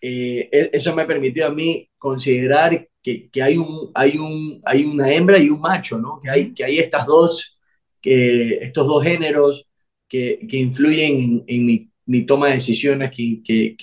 [0.00, 4.60] eh, e, eso me ha permitido a mí considerar que, que, hay, un, hay, un,
[4.64, 6.20] hay una hembra y un macho, ¿no?
[6.22, 7.60] Que hay, que hay estas dos,
[8.00, 9.66] que, estos dos géneros
[10.08, 13.76] que, que influyen en, en mi, mi, toma de decisiones, que, que,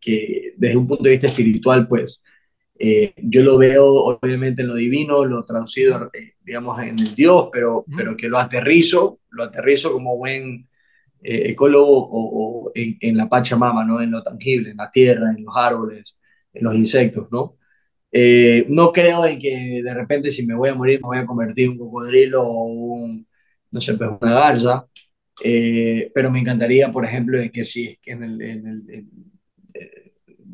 [0.00, 2.22] que, desde un punto de vista espiritual, pues
[2.78, 7.48] eh, yo lo veo obviamente en lo divino, lo traducido, eh, digamos, en el Dios,
[7.52, 10.68] pero, pero que lo aterrizo, lo aterrizo como buen
[11.22, 14.00] eh, ecólogo o, o en, en, la Pachamama, ¿no?
[14.00, 16.18] En lo tangible, en la tierra, en los árboles,
[16.52, 17.58] en los insectos, ¿no?
[18.10, 21.26] Eh, no creo en que de repente si me voy a morir me voy a
[21.26, 23.26] convertir en un cocodrilo o un,
[23.70, 24.86] no sé, pues una garza,
[25.44, 28.98] eh, pero me encantaría, por ejemplo, en que sí, que en el, en el, en
[28.98, 29.37] el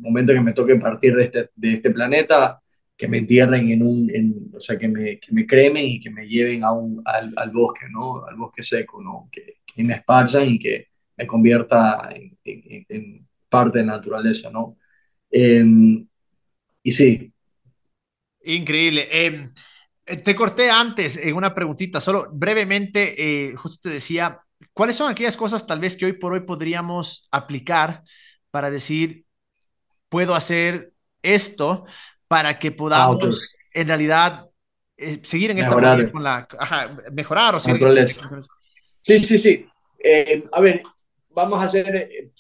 [0.05, 2.61] momento que me toque partir de este, de este planeta,
[2.97, 6.11] que me entierren en un, en, o sea, que me, que me cremen y que
[6.11, 8.25] me lleven a un, al, al bosque, ¿no?
[8.25, 9.29] Al bosque seco, ¿no?
[9.33, 14.51] Que, que me esparzan y que me convierta en, en, en parte de la naturaleza,
[14.51, 14.77] ¿no?
[15.31, 15.65] Eh,
[16.83, 17.33] y sí.
[18.45, 19.09] Increíble.
[19.11, 19.51] Eh,
[20.23, 24.41] te corté antes en una preguntita, solo brevemente, eh, justo te decía,
[24.73, 28.03] ¿cuáles son aquellas cosas tal vez que hoy por hoy podríamos aplicar
[28.51, 29.24] para decir,
[30.15, 31.87] puedo hacer esto
[32.29, 33.83] para que podamos ah, okay.
[33.83, 34.49] en realidad
[34.97, 36.13] eh, seguir en esta mejorar.
[36.13, 38.07] con la, ajá, mejorar o seguir.
[39.03, 39.67] Sí, sí, sí.
[39.99, 40.83] Eh, a ver,
[41.31, 42.31] vamos a hacer eh,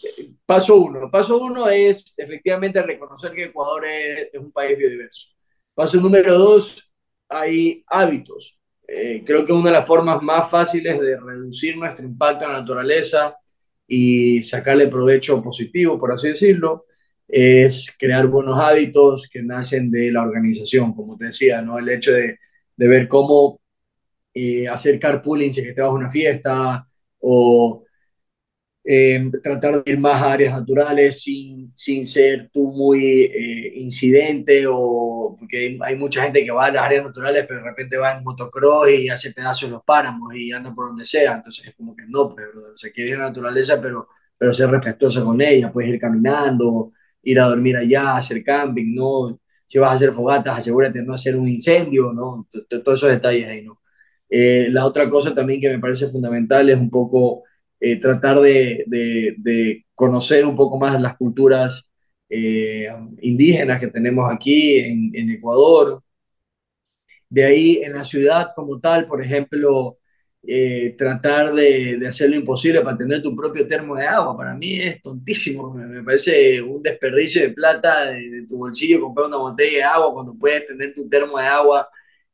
[0.46, 1.10] paso uno.
[1.10, 5.30] Paso uno es efectivamente reconocer que Ecuador es, es un país biodiverso.
[5.74, 6.88] Paso número dos,
[7.28, 8.56] hay hábitos.
[8.86, 12.60] Eh, creo que una de las formas más fáciles de reducir nuestro impacto en la
[12.60, 13.36] naturaleza
[13.84, 16.86] y sacarle provecho positivo, por así decirlo,
[17.28, 21.78] es crear buenos hábitos que nacen de la organización, como te decía, ¿no?
[21.78, 22.38] El hecho de,
[22.76, 23.60] de ver cómo
[24.34, 26.86] eh, hacer carpooling si que te vas a una fiesta
[27.20, 27.84] o
[28.86, 34.64] eh, tratar de ir más a áreas naturales sin, sin ser tú muy eh, incidente
[34.68, 38.16] o porque hay, mucha gente que va a las áreas naturales pero de repente va
[38.16, 41.96] en motocross y hace pedazos los páramos y anda por donde sea, entonces es como
[41.96, 45.72] que no, pero se quiere ir a la naturaleza pero, pero ser respetuoso con ella,
[45.72, 46.92] puedes ir caminando,
[47.24, 49.40] ir a dormir allá, hacer camping, ¿no?
[49.66, 52.46] Si vas a hacer fogatas, asegúrate de no hacer un incendio, ¿no?
[52.68, 53.80] Todos esos detalles ahí, ¿no?
[54.28, 57.44] Eh, la otra cosa también que me parece fundamental es un poco
[57.80, 61.86] eh, tratar de, conocer un poco más las culturas
[62.28, 62.88] eh,
[63.22, 66.02] indígenas que tenemos aquí en, Ecuador.
[67.28, 69.98] De ahí en la ciudad como tal, por ejemplo,
[70.46, 74.36] eh, tratar de, de, hacer lo imposible para tener tu propio termo de agua.
[74.36, 79.38] Para mí es tontísimo, me, parece un desperdicio de plata de, tu bolsillo comprar una
[79.38, 81.88] botella de agua cuando puedes tener tu termo de agua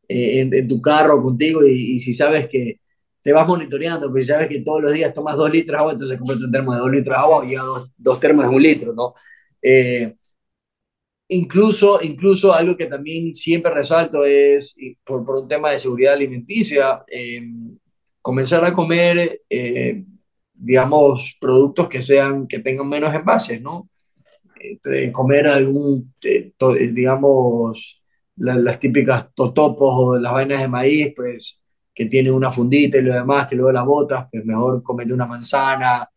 [0.08, 2.80] eh, en, en, tu carro contigo y, si sabes que
[3.22, 5.92] te vas monitoreando, porque si sabes que todos los días tomas dos litros de agua,
[5.92, 8.62] entonces compras un termo de dos litros de agua y dos, dos termos de un
[8.62, 9.14] litro, ¿no?
[9.62, 10.16] Eh,
[11.28, 17.04] incluso, incluso algo que también siempre resalto es, por, por un tema de seguridad alimenticia,
[17.08, 17.40] eh,
[18.23, 20.05] comenzar a comer, eh,
[20.53, 23.89] digamos, productos que sean, que tengan menos envases, ¿no?
[24.61, 28.03] Entre comer algún, eh, to, digamos,
[28.37, 31.62] la, las típicas totopos o las vainas de maíz, pues,
[31.95, 35.27] que tienen una fundita y lo demás, que luego la botas, pues mejor comer una
[35.27, 36.09] manzana.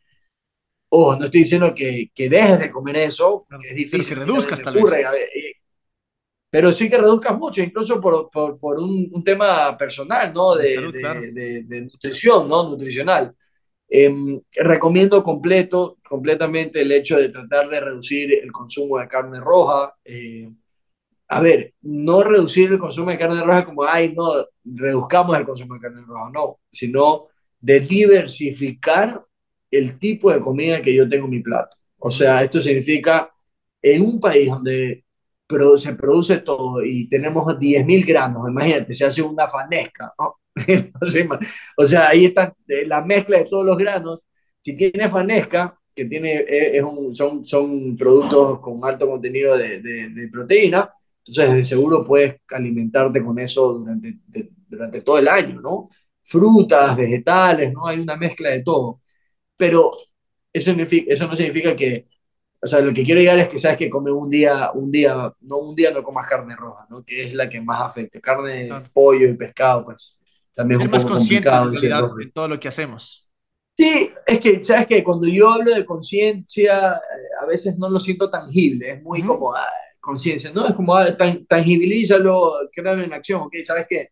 [0.90, 4.16] Ojo, no estoy diciendo que, que dejes de comer eso, que es difícil.
[4.16, 4.84] Que reduzcas tal vez.
[6.54, 10.54] Pero sí que reduzcas mucho, incluso por, por, por un, un, tema personal, ¿no?
[10.54, 11.22] De, salud, de, claro.
[11.22, 12.70] de, nutrición, ¿no?
[12.70, 13.36] Nutricional.
[13.90, 14.14] Eh,
[14.58, 19.96] recomiendo completo, completamente el hecho de tratar de reducir el consumo de carne roja.
[20.06, 20.48] Eh,
[21.30, 24.34] a ver, no reducir el consumo de carne roja como, ay, no,
[24.64, 27.30] reduzcamos el consumo de carne roja, no, sino
[27.60, 29.26] de diversificar
[29.72, 31.78] el tipo de comida que yo tengo en mi plato.
[31.98, 33.34] O sea, esto significa
[33.82, 35.03] en un país donde
[35.78, 40.40] se produce todo y tenemos 10.000 gramos, imagínate, se hace una fanesca, ¿no?
[41.78, 44.20] o sea, ahí está eh, la mezcla de todos los granos.
[44.62, 49.82] Si tienes fanesca, que tiene, eh, es un, son, son productos con alto contenido de,
[49.82, 50.90] de, proteína,
[51.26, 54.20] entonces de seguro puedes alimentarte con eso durante,
[54.68, 55.90] durante todo el año, ¿no?
[56.22, 57.88] Frutas, vegetales, ¿no?
[57.88, 59.02] Hay una mezcla de todo.
[59.58, 59.92] Pero
[60.52, 62.08] eso, eso no significa que,
[62.64, 65.34] o sea, lo que quiero llegar es que sabes que come un día, un día,
[65.42, 67.04] no un día no comas carne roja, ¿no?
[67.04, 68.22] Que es la que más afecta.
[68.22, 70.18] Carne, pollo y pescado, pues
[70.56, 73.30] también Ser más conscientes de todo lo que hacemos.
[73.76, 78.00] Sí, es que, ¿sabes que Cuando yo hablo de conciencia, eh, a veces no lo
[78.00, 79.68] siento tangible, es muy como ah,
[80.00, 80.66] conciencia, ¿no?
[80.66, 83.56] Es como ah, tan, tangibilízalo, créalo en acción, ¿ok?
[83.64, 84.10] ¿Sabes qué?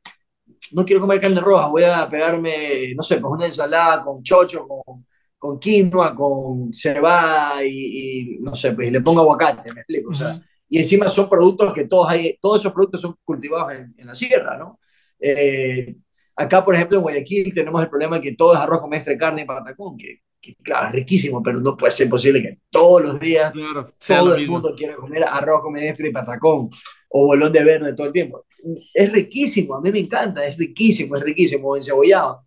[0.73, 4.67] No quiero comer carne roja, voy a pegarme, no sé, pues una ensalada con chocho,
[4.67, 5.05] con,
[5.41, 10.33] con quinoa, con cebada y, no sé, pues le pongo aguacate, me explico, o sea,
[10.69, 14.13] y encima son productos que todos hay, todos esos productos son cultivados en, en la
[14.13, 14.79] sierra, ¿no?
[15.19, 15.95] Eh,
[16.35, 19.17] Acá, por ejemplo, en Guayaquil tenemos el problema de que todo es arroz con mestre,
[19.17, 20.21] carne y patacón, que,
[20.63, 23.53] claro, es riquísimo, pero no puede ser posible que todos los días
[24.07, 26.69] todo el mundo quiera comer arroz con mestre y patacón
[27.09, 28.45] o bolón de verde todo el tiempo.
[28.93, 32.43] Es riquísimo, a mí me encanta, es riquísimo, es riquísimo, encebollado.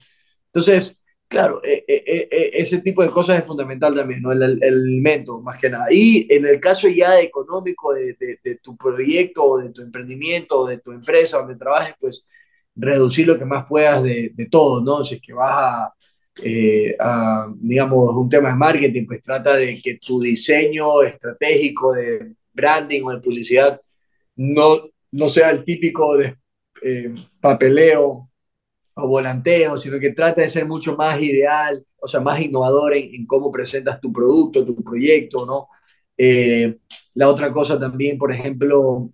[0.46, 1.03] Entonces,
[1.34, 4.30] claro, e, e, e, ese tipo de cosas es fundamental también, ¿no?
[4.30, 5.86] El, el, alimento, más que nada.
[5.90, 10.60] Y en el caso ya económico de, de, de tu proyecto, o de tu emprendimiento,
[10.60, 12.24] o de tu empresa donde trabajes, pues
[12.76, 15.02] reducir lo que más puedas de, de todo, ¿no?
[15.02, 15.90] Si es que vas
[16.42, 22.34] eh, a, digamos, un tema de marketing, pues trata de que tu diseño estratégico de
[22.52, 23.80] branding o de publicidad
[24.36, 26.36] no, no sea el típico de
[26.82, 28.30] eh, papeleo
[28.94, 33.26] o volanteo, sino que trata de ser mucho más ideal, o sea, más innovador en,
[33.26, 35.68] cómo presentas tu producto, tu proyecto, ¿no?
[36.16, 36.78] Eh,
[37.14, 39.10] la otra cosa también, por ejemplo,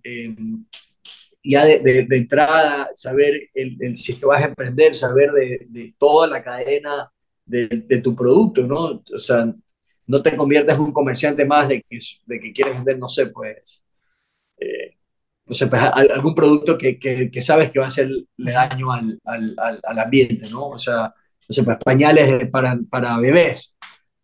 [1.43, 5.67] ya de, de, entrada, saber el, el, si es que vas a emprender, saber de,
[5.69, 7.11] de toda la cadena
[7.45, 9.03] de, tu producto, ¿no?
[9.13, 9.53] O sea,
[10.07, 13.27] no te conviertas en un comerciante más de que, de que quieres vender, no sé,
[13.27, 13.83] pues,
[14.57, 14.97] eh,
[15.45, 19.19] no sé, pues, algún producto que, que, que, sabes que va a hacerle daño al,
[19.25, 20.69] al, al, ambiente, ¿no?
[20.69, 21.13] O sea,
[21.49, 23.75] no sé, pues pañales para, para bebés.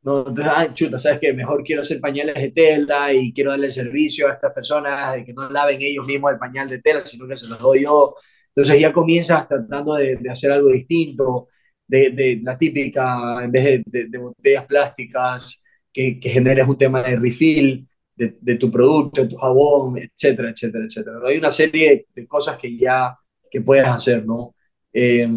[0.03, 0.19] ¿no?
[0.19, 1.33] Entonces, ah, chuta, ¿sabes qué?
[1.33, 5.33] Mejor quiero hacer pañales de tela y quiero darle servicio a estas personas de que
[5.33, 8.15] no laven ellos mismos el pañal de tela, sino que se los doy yo.
[8.55, 11.49] Entonces ya comienzas tratando de, de hacer algo distinto,
[11.87, 17.03] de, de, la típica, en vez de, de botellas plásticas, que, que, generes un tema
[17.03, 17.87] de refill
[18.17, 21.17] de, tu producto, de tu jabón, etcétera, etcétera, etcétera.
[21.27, 23.17] Hay una serie de cosas que ya
[23.49, 24.55] que puedes hacer, ¿no?
[24.91, 25.27] Eh,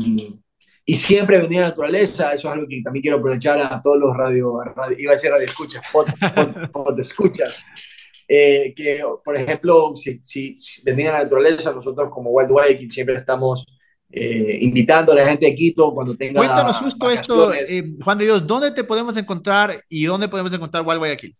[0.91, 3.99] y siempre venir a la naturaleza, eso es algo que también quiero aprovechar a todos
[3.99, 4.59] los radio,
[4.99, 7.64] iba a decir radio escuchas, pod, escuchas,
[8.26, 13.66] eh, que por ejemplo, si, si, a la naturaleza, nosotros como Wild Wild siempre estamos
[14.11, 16.41] eh, invitando a la gente de Quito cuando tenga.
[16.41, 20.85] Cuéntanos justo esto, eh, Juan de Dios, ¿dónde te podemos encontrar y dónde podemos encontrar
[20.85, 21.37] Wild Guayaquil?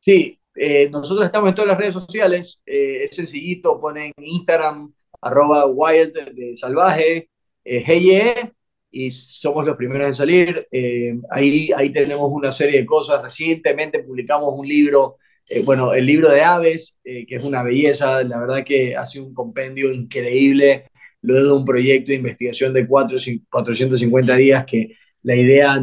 [0.00, 0.40] Sí,
[0.90, 6.12] nosotros estamos en todas las redes sociales, es sencillito, ponen Instagram, arroba wild
[6.54, 7.30] salvaje,
[7.64, 8.52] eh,
[8.92, 10.68] y somos los primeros en salir.
[10.70, 13.22] Eh, ahí, ahí tenemos una serie de cosas.
[13.22, 15.16] Recientemente publicamos un libro,
[15.48, 19.18] eh, bueno, el libro de aves, eh, que es una belleza, la verdad que hace
[19.18, 20.84] un compendio increíble,
[21.22, 25.80] luego de un proyecto de investigación de 4, 450 días que la idea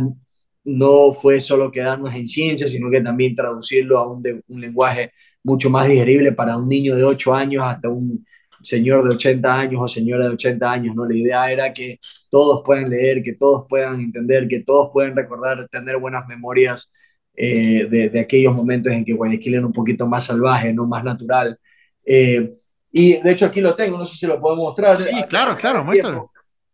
[0.77, 5.11] no fue solo quedarnos en ciencia, sino que también traducirlo a un, de, un lenguaje
[5.43, 8.25] mucho más digerible para un niño de 8 años hasta un
[8.61, 11.05] señor de 80 años o señora de 80 años, ¿no?
[11.05, 11.97] La idea era que
[12.29, 16.91] todos puedan leer, que todos puedan entender, que todos puedan recordar, tener buenas memorias
[17.35, 20.85] eh, de, de, aquellos momentos en que Guayaquil era un poquito más salvaje, ¿no?
[20.85, 21.57] Más natural.
[22.05, 22.53] Eh,
[22.91, 24.97] y de hecho aquí lo tengo, no sé si lo puedo mostrar.
[24.97, 26.31] Sí, claro, claro, muéstralo.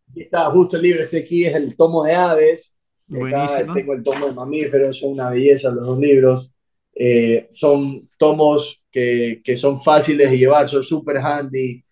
[0.09, 2.74] Aquí está justo el libro, este aquí es el tomo de aves.
[3.07, 3.73] Buenísimo.
[3.73, 6.51] tengo el tomo de mamíferos, son una belleza los dos libros.
[6.97, 11.83] Eh, son tomos que, que, son fáciles de llevar, son súper handy,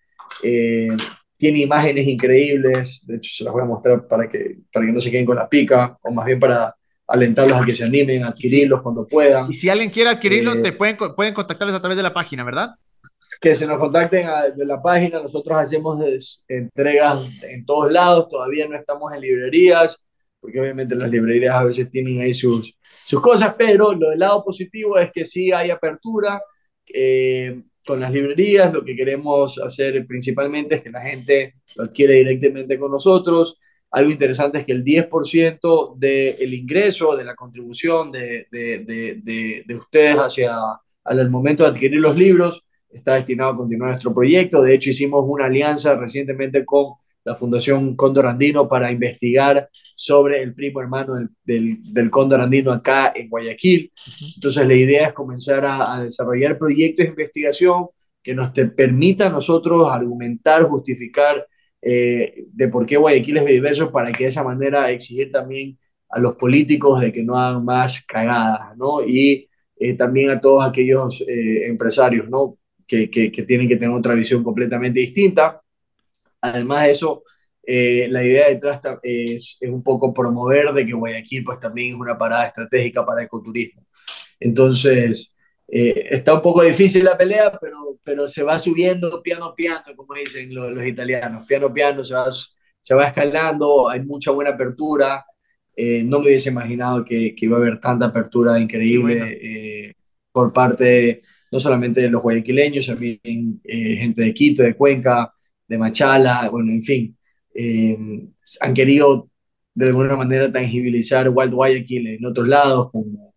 [0.42, 0.88] eh,
[1.36, 5.02] tiene imágenes increíbles, de hecho se las voy a mostrar para que, para que no
[5.02, 6.74] se queden con la pica, o más bien para
[7.06, 9.50] alentarlos a que se animen, a adquirirlos cuando puedan.
[9.50, 12.46] Y si alguien quiere adquirirlo, eh, te pueden, pueden contactarles a través de la página,
[12.46, 12.76] ¿verdad?
[13.42, 16.00] Que se nos contacten a, de la página, nosotros hacemos
[16.48, 20.02] entregas en todos lados, todavía no estamos en librerías,
[20.44, 24.44] porque obviamente las librerías a veces tienen ahí sus, sus cosas, pero lo del lado
[24.44, 26.42] positivo es que sí hay apertura,
[26.94, 32.16] eh, con las librerías, lo que queremos hacer principalmente es que la gente lo adquiere
[32.16, 33.58] directamente con nosotros.
[33.92, 38.80] Algo interesante es que el 10% del ingreso, de la contribución de, de,
[39.24, 40.58] de, de ustedes hacia
[41.06, 44.62] al momento de adquirir los libros está destinado a continuar nuestro proyecto.
[44.62, 46.96] De hecho, hicimos una alianza recientemente con
[47.26, 52.72] la Fundación Cóndor Andino para investigar sobre el primo hermano del, del, del Cóndor Andino
[52.72, 53.92] acá en Guayaquil.
[54.36, 57.88] Entonces la idea es comenzar a, a desarrollar proyectos de investigación
[58.22, 61.46] que nos te permita a nosotros argumentar, justificar
[61.82, 65.78] eh, de por qué Guayaquil es diverso para que de esa manera exigir también
[66.10, 69.04] a los políticos de que no hagan más cagadas, ¿no?
[69.06, 72.58] Y eh, también a todos aquellos eh, empresarios, ¿no?
[72.86, 75.63] Que, que, que tienen que tener otra visión completamente distinta
[76.44, 77.24] Además de eso,
[77.66, 82.00] eh, la idea detrás es, es, un poco promover de que Guayaquil pues también es
[82.00, 83.86] una parada estratégica para ecoturismo.
[84.40, 85.36] Entonces,
[85.68, 90.14] eh, está un poco difícil la pelea, pero, pero se va subiendo piano piano, como
[90.16, 91.46] dicen los, los italianos.
[91.48, 92.28] Piano piano se va,
[92.82, 95.26] se va escalando, hay mucha buena apertura.
[95.76, 99.26] Eh, no me hubiese imaginado que, que, iba a haber tanta apertura increíble bueno.
[99.42, 99.94] Eh,
[100.32, 101.24] por parte
[101.54, 103.22] no solamente de los guayaquileños, también
[103.64, 105.32] eh, gente de Quito, de Cuenca,
[105.68, 107.18] de Machala, bueno, en fin,
[107.54, 107.98] eh,
[108.62, 109.30] han querido
[109.74, 113.33] de alguna manera tangibilizar Wild Guayaquil en otros lados, como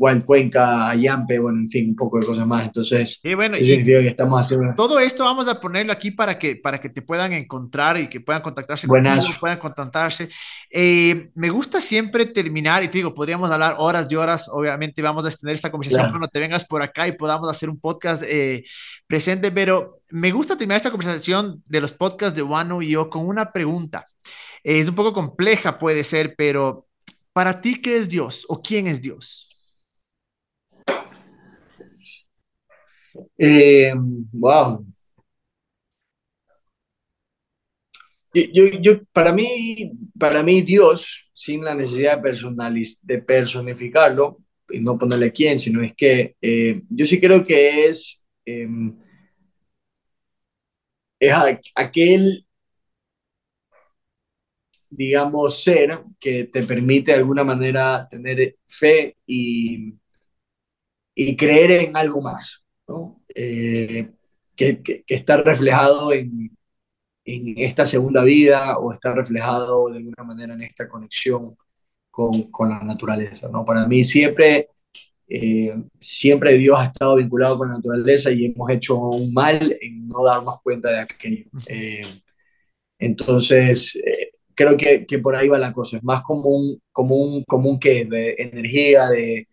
[0.00, 2.64] Wild Cuenca, Ayampe, bueno, en fin, un poco de cosas más.
[2.64, 4.74] Entonces, y bueno, y que estamos haciendo...
[4.74, 8.18] todo esto vamos a ponerlo aquí para que, para que te puedan encontrar y que
[8.18, 9.18] puedan contactarse Buenas.
[9.18, 10.30] contigo, puedan contactarse.
[10.70, 15.26] Eh, me gusta siempre terminar, y te digo, podríamos hablar horas y horas, obviamente vamos
[15.26, 16.12] a extender esta conversación claro.
[16.12, 18.64] cuando te vengas por acá y podamos hacer un podcast eh,
[19.06, 23.28] presente, pero me gusta terminar esta conversación de los podcasts de Wano y yo con
[23.28, 24.06] una pregunta.
[24.64, 26.86] Eh, es un poco compleja, puede ser, pero
[27.34, 29.49] para ti, ¿qué es Dios o quién es Dios?
[33.38, 33.92] Eh,
[34.32, 34.84] wow.
[38.32, 44.38] Yo, yo, para, mí, para mí, Dios, sin la necesidad de, personaliz de personificarlo,
[44.72, 48.68] y no ponerle quién, sino es que eh, yo sí creo que es, eh,
[51.18, 51.32] es
[51.74, 52.46] aquel,
[54.88, 59.94] digamos, ser que te permite de alguna manera tener fe y,
[61.14, 62.64] y creer en algo más.
[62.90, 63.22] ¿No?
[63.34, 64.10] Eh,
[64.56, 66.50] que, que, que, está reflejado en,
[67.24, 71.56] en, esta segunda vida o está reflejado de alguna manera en esta conexión
[72.10, 73.48] con, con la naturaleza.
[73.48, 73.64] ¿no?
[73.64, 74.68] Para mí siempre,
[75.28, 80.08] eh, siempre Dios ha estado vinculado con la naturaleza y hemos hecho un mal en
[80.08, 81.46] no darnos cuenta de aquello.
[81.68, 82.02] Eh,
[82.98, 83.98] entonces,
[84.54, 85.96] creo que, que, por ahí va la cosa.
[85.98, 89.48] Es más como un, como un, como un que de energía, de,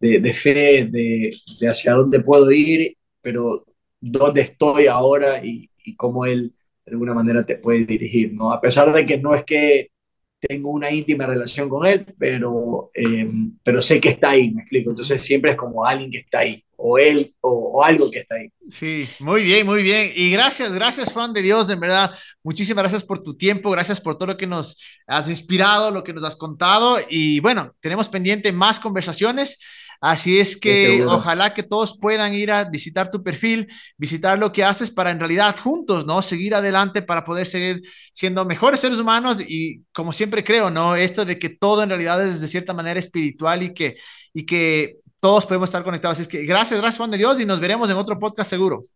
[0.00, 3.64] de, de fe, de, de, hacia dónde puedo ir, pero
[4.00, 8.52] dónde estoy ahora y, y, cómo Él de alguna manera te puede dirigir, ¿no?
[8.52, 9.92] A pesar de que no es que
[10.40, 13.30] tengo una íntima relación con Él, pero, eh,
[13.62, 14.90] pero sé que está ahí, me explico.
[14.90, 18.34] Entonces siempre es como alguien que está ahí, o Él, o, o algo que está
[18.34, 18.48] ahí.
[18.68, 20.10] Sí, muy bien, muy bien.
[20.16, 22.10] Y gracias, gracias, Juan de Dios, en verdad.
[22.42, 26.12] Muchísimas gracias por tu tiempo, gracias por todo lo que nos has inspirado, lo que
[26.12, 26.96] nos has contado.
[27.08, 29.60] Y bueno, tenemos pendiente más conversaciones.
[30.04, 34.64] Así es que ojalá que todos puedan ir a visitar tu perfil, visitar lo que
[34.64, 36.20] haces para en realidad juntos, ¿no?
[36.22, 40.96] Seguir adelante para poder seguir siendo mejores seres humanos y como siempre creo, ¿no?
[40.96, 43.94] Esto de que todo en realidad es de cierta manera espiritual y que,
[44.34, 46.16] y que todos podemos estar conectados.
[46.16, 48.86] Así es que gracias, gracias Juan de Dios y nos veremos en otro podcast seguro.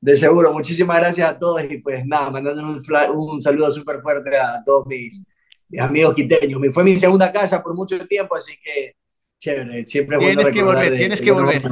[0.00, 2.80] De seguro, muchísimas gracias a todos y pues nada, mandando un,
[3.14, 5.22] un saludo súper fuerte a todos mis,
[5.68, 6.62] mis amigos quiteños.
[6.72, 8.96] Fue mi segunda casa por mucho tiempo, así que
[9.42, 11.62] chévere, siempre Tienes que volver, tienes que volver.